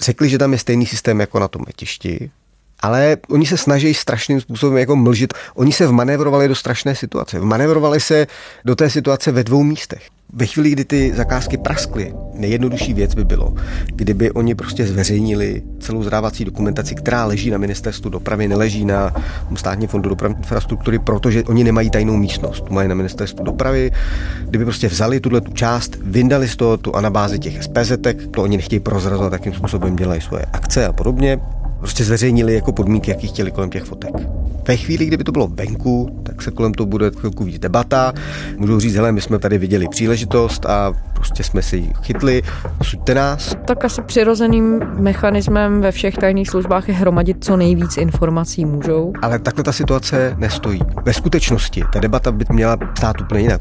řekli, 0.00 0.28
že 0.28 0.38
tam 0.38 0.52
je 0.52 0.58
stejný 0.58 0.86
systém 0.86 1.20
jako 1.20 1.38
na 1.40 1.48
tom 1.48 1.62
letišti, 1.66 2.30
ale 2.80 3.16
oni 3.30 3.46
se 3.46 3.56
snaží 3.56 3.94
strašným 3.94 4.40
způsobem 4.40 4.78
jako 4.78 4.96
mlžit. 4.96 5.34
Oni 5.54 5.72
se 5.72 5.86
vmanevrovali 5.86 6.48
do 6.48 6.54
strašné 6.54 6.94
situace. 6.94 7.40
Vmanevrovali 7.40 8.00
se 8.00 8.26
do 8.64 8.76
té 8.76 8.90
situace 8.90 9.32
ve 9.32 9.44
dvou 9.44 9.62
místech. 9.62 10.02
Ve 10.32 10.46
chvíli, 10.46 10.70
kdy 10.70 10.84
ty 10.84 11.12
zakázky 11.16 11.56
praskly, 11.56 12.14
nejjednodušší 12.34 12.94
věc 12.94 13.14
by 13.14 13.24
bylo, 13.24 13.54
kdyby 13.86 14.30
oni 14.30 14.54
prostě 14.54 14.86
zveřejnili 14.86 15.62
celou 15.80 16.02
zdávací 16.02 16.44
dokumentaci, 16.44 16.94
která 16.94 17.24
leží 17.24 17.50
na 17.50 17.58
ministerstvu 17.58 18.10
dopravy, 18.10 18.48
neleží 18.48 18.84
na 18.84 19.14
státní 19.54 19.86
fondu 19.86 20.08
dopravní 20.08 20.36
infrastruktury, 20.36 20.98
protože 20.98 21.44
oni 21.44 21.64
nemají 21.64 21.90
tajnou 21.90 22.16
místnost, 22.16 22.70
mají 22.70 22.88
na 22.88 22.94
ministerstvu 22.94 23.44
dopravy. 23.44 23.90
Kdyby 24.44 24.64
prostě 24.64 24.88
vzali 24.88 25.20
tuhle 25.20 25.40
tu 25.40 25.52
část, 25.52 25.98
vyndali 26.02 26.48
z 26.48 26.56
toho 26.56 26.76
tu 26.76 26.96
anabázi 26.96 27.38
těch 27.38 27.62
SPZ, 27.62 27.92
to 28.30 28.42
oni 28.42 28.56
nechtějí 28.56 28.80
prozrazovat, 28.80 29.32
jakým 29.32 29.54
způsobem 29.54 29.96
dělají 29.96 30.20
svoje 30.20 30.46
akce 30.52 30.86
a 30.86 30.92
podobně, 30.92 31.40
prostě 31.78 32.04
zveřejnili 32.04 32.54
jako 32.54 32.72
podmínky, 32.72 33.10
jaký 33.10 33.26
chtěli 33.26 33.50
kolem 33.50 33.70
těch 33.70 33.84
fotek. 33.84 34.10
Ve 34.68 34.76
chvíli, 34.76 35.06
kdyby 35.06 35.24
to 35.24 35.32
bylo 35.32 35.48
venku, 35.48 36.20
tak 36.22 36.42
se 36.42 36.50
kolem 36.50 36.74
toho 36.74 36.86
bude 36.86 37.10
chvilku 37.10 37.44
víc 37.44 37.58
debata. 37.58 38.12
Můžou 38.56 38.80
říct, 38.80 38.94
hele, 38.94 39.12
my 39.12 39.20
jsme 39.20 39.38
tady 39.38 39.58
viděli 39.58 39.88
příležitost 39.88 40.66
a 40.66 40.92
prostě 41.26 41.42
jsme 41.42 41.62
si 41.62 41.76
ji 41.76 41.92
chytli, 42.02 42.42
suďte 42.82 43.14
nás. 43.14 43.56
Tak 43.64 43.84
asi 43.84 44.02
přirozeným 44.02 44.80
mechanismem 44.94 45.80
ve 45.80 45.92
všech 45.92 46.16
tajných 46.16 46.48
službách 46.48 46.88
je 46.88 46.94
hromadit 46.94 47.44
co 47.44 47.56
nejvíc 47.56 47.96
informací 47.96 48.64
můžou. 48.64 49.12
Ale 49.22 49.38
takhle 49.38 49.64
ta 49.64 49.72
situace 49.72 50.34
nestojí. 50.38 50.80
Ve 51.04 51.12
skutečnosti 51.12 51.84
ta 51.92 52.00
debata 52.00 52.32
by 52.32 52.44
měla 52.52 52.78
stát 52.96 53.20
úplně 53.20 53.40
jinak. 53.40 53.60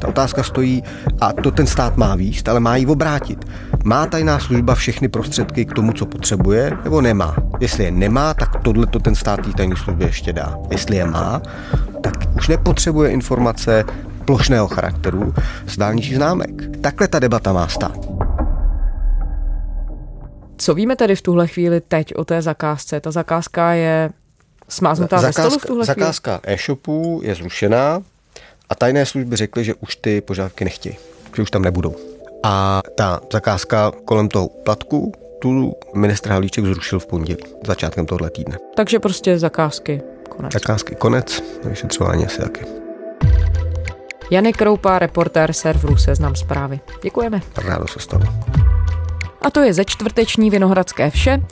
Ta 0.00 0.08
otázka 0.08 0.42
stojí, 0.42 0.82
a 1.20 1.32
to 1.32 1.50
ten 1.50 1.66
stát 1.66 1.96
má 1.96 2.14
výst, 2.14 2.48
ale 2.48 2.60
má 2.60 2.76
ji 2.76 2.86
obrátit. 2.86 3.44
Má 3.84 4.06
tajná 4.06 4.38
služba 4.38 4.74
všechny 4.74 5.08
prostředky 5.08 5.64
k 5.64 5.72
tomu, 5.72 5.92
co 5.92 6.06
potřebuje, 6.06 6.72
nebo 6.84 7.00
nemá? 7.00 7.36
Jestli 7.60 7.84
je 7.84 7.90
nemá, 7.90 8.34
tak 8.34 8.62
tohle 8.62 8.86
to 8.86 8.98
ten 8.98 9.14
stát 9.14 9.40
té 9.40 9.52
tajné 9.52 9.76
službě 9.76 10.06
ještě 10.06 10.32
dá. 10.32 10.56
Jestli 10.70 10.96
je 10.96 11.06
má, 11.06 11.42
tak 12.00 12.14
už 12.36 12.48
nepotřebuje 12.48 13.10
informace 13.10 13.84
plošného 14.26 14.68
charakteru 14.68 15.34
z 15.66 15.76
dálničních 15.76 16.16
známek. 16.16 16.50
Takhle 16.80 17.08
ta 17.08 17.18
debata 17.18 17.52
má 17.52 17.68
stát. 17.68 17.98
Co 20.58 20.74
víme 20.74 20.96
tedy 20.96 21.16
v 21.16 21.22
tuhle 21.22 21.46
chvíli 21.46 21.80
teď 21.80 22.14
o 22.14 22.24
té 22.24 22.42
zakázce? 22.42 23.00
Ta 23.00 23.10
zakázka 23.10 23.72
je 23.72 24.10
smáznutá 24.68 25.18
zakázka, 25.18 25.42
ze 25.42 25.48
stolu 25.48 25.58
v 25.58 25.66
tuhle 25.66 25.84
Zakázka 25.84 26.40
e-shopů 26.42 27.20
je 27.24 27.34
zrušená 27.34 28.02
a 28.68 28.74
tajné 28.74 29.06
služby 29.06 29.36
řekly, 29.36 29.64
že 29.64 29.74
už 29.74 29.96
ty 29.96 30.20
požadavky 30.20 30.64
nechtějí, 30.64 30.96
že 31.36 31.42
už 31.42 31.50
tam 31.50 31.62
nebudou. 31.62 31.94
A 32.42 32.82
ta 32.94 33.20
zakázka 33.32 33.92
kolem 34.04 34.28
toho 34.28 34.48
platku, 34.48 35.12
tu 35.38 35.72
ministr 35.94 36.30
Havlíček 36.30 36.64
zrušil 36.64 36.98
v 36.98 37.06
pondělí, 37.06 37.42
začátkem 37.66 38.06
tohle 38.06 38.30
týdne. 38.30 38.58
Takže 38.76 38.98
prostě 38.98 39.38
zakázky 39.38 40.02
konec. 40.28 40.52
Zakázky 40.52 40.94
konec, 40.94 41.42
vyšetřování 41.64 42.26
asi 42.26 42.40
taky. 42.40 42.85
Janek 44.30 44.56
Kroupa, 44.56 44.98
reportér 44.98 45.52
serveru 45.52 45.96
Seznam 45.96 46.36
zprávy. 46.36 46.80
Děkujeme. 47.02 47.40
Rádo 47.56 47.88
se 47.88 48.00
stalo. 48.00 48.24
A 49.42 49.50
to 49.50 49.60
je 49.60 49.72
ze 49.74 49.84
čtvrteční 49.84 50.50
Vinohradské 50.50 51.10
vše. 51.10 51.42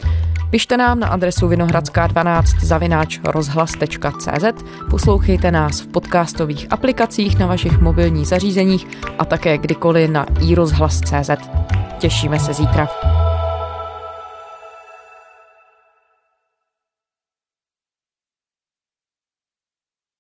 Pište 0.50 0.76
nám 0.76 1.00
na 1.00 1.08
adresu 1.08 1.48
vinohradská12 1.48 2.44
zavináč 2.62 3.20
rozhlas.cz, 3.24 4.64
poslouchejte 4.90 5.50
nás 5.50 5.80
v 5.80 5.86
podcastových 5.86 6.66
aplikacích 6.70 7.38
na 7.38 7.46
vašich 7.46 7.80
mobilních 7.80 8.26
zařízeních 8.26 8.86
a 9.18 9.24
také 9.24 9.58
kdykoliv 9.58 10.10
na 10.10 10.26
iRozhlas.cz. 10.40 11.30
Těšíme 11.98 12.38
se 12.38 12.54
zítra. 12.54 12.88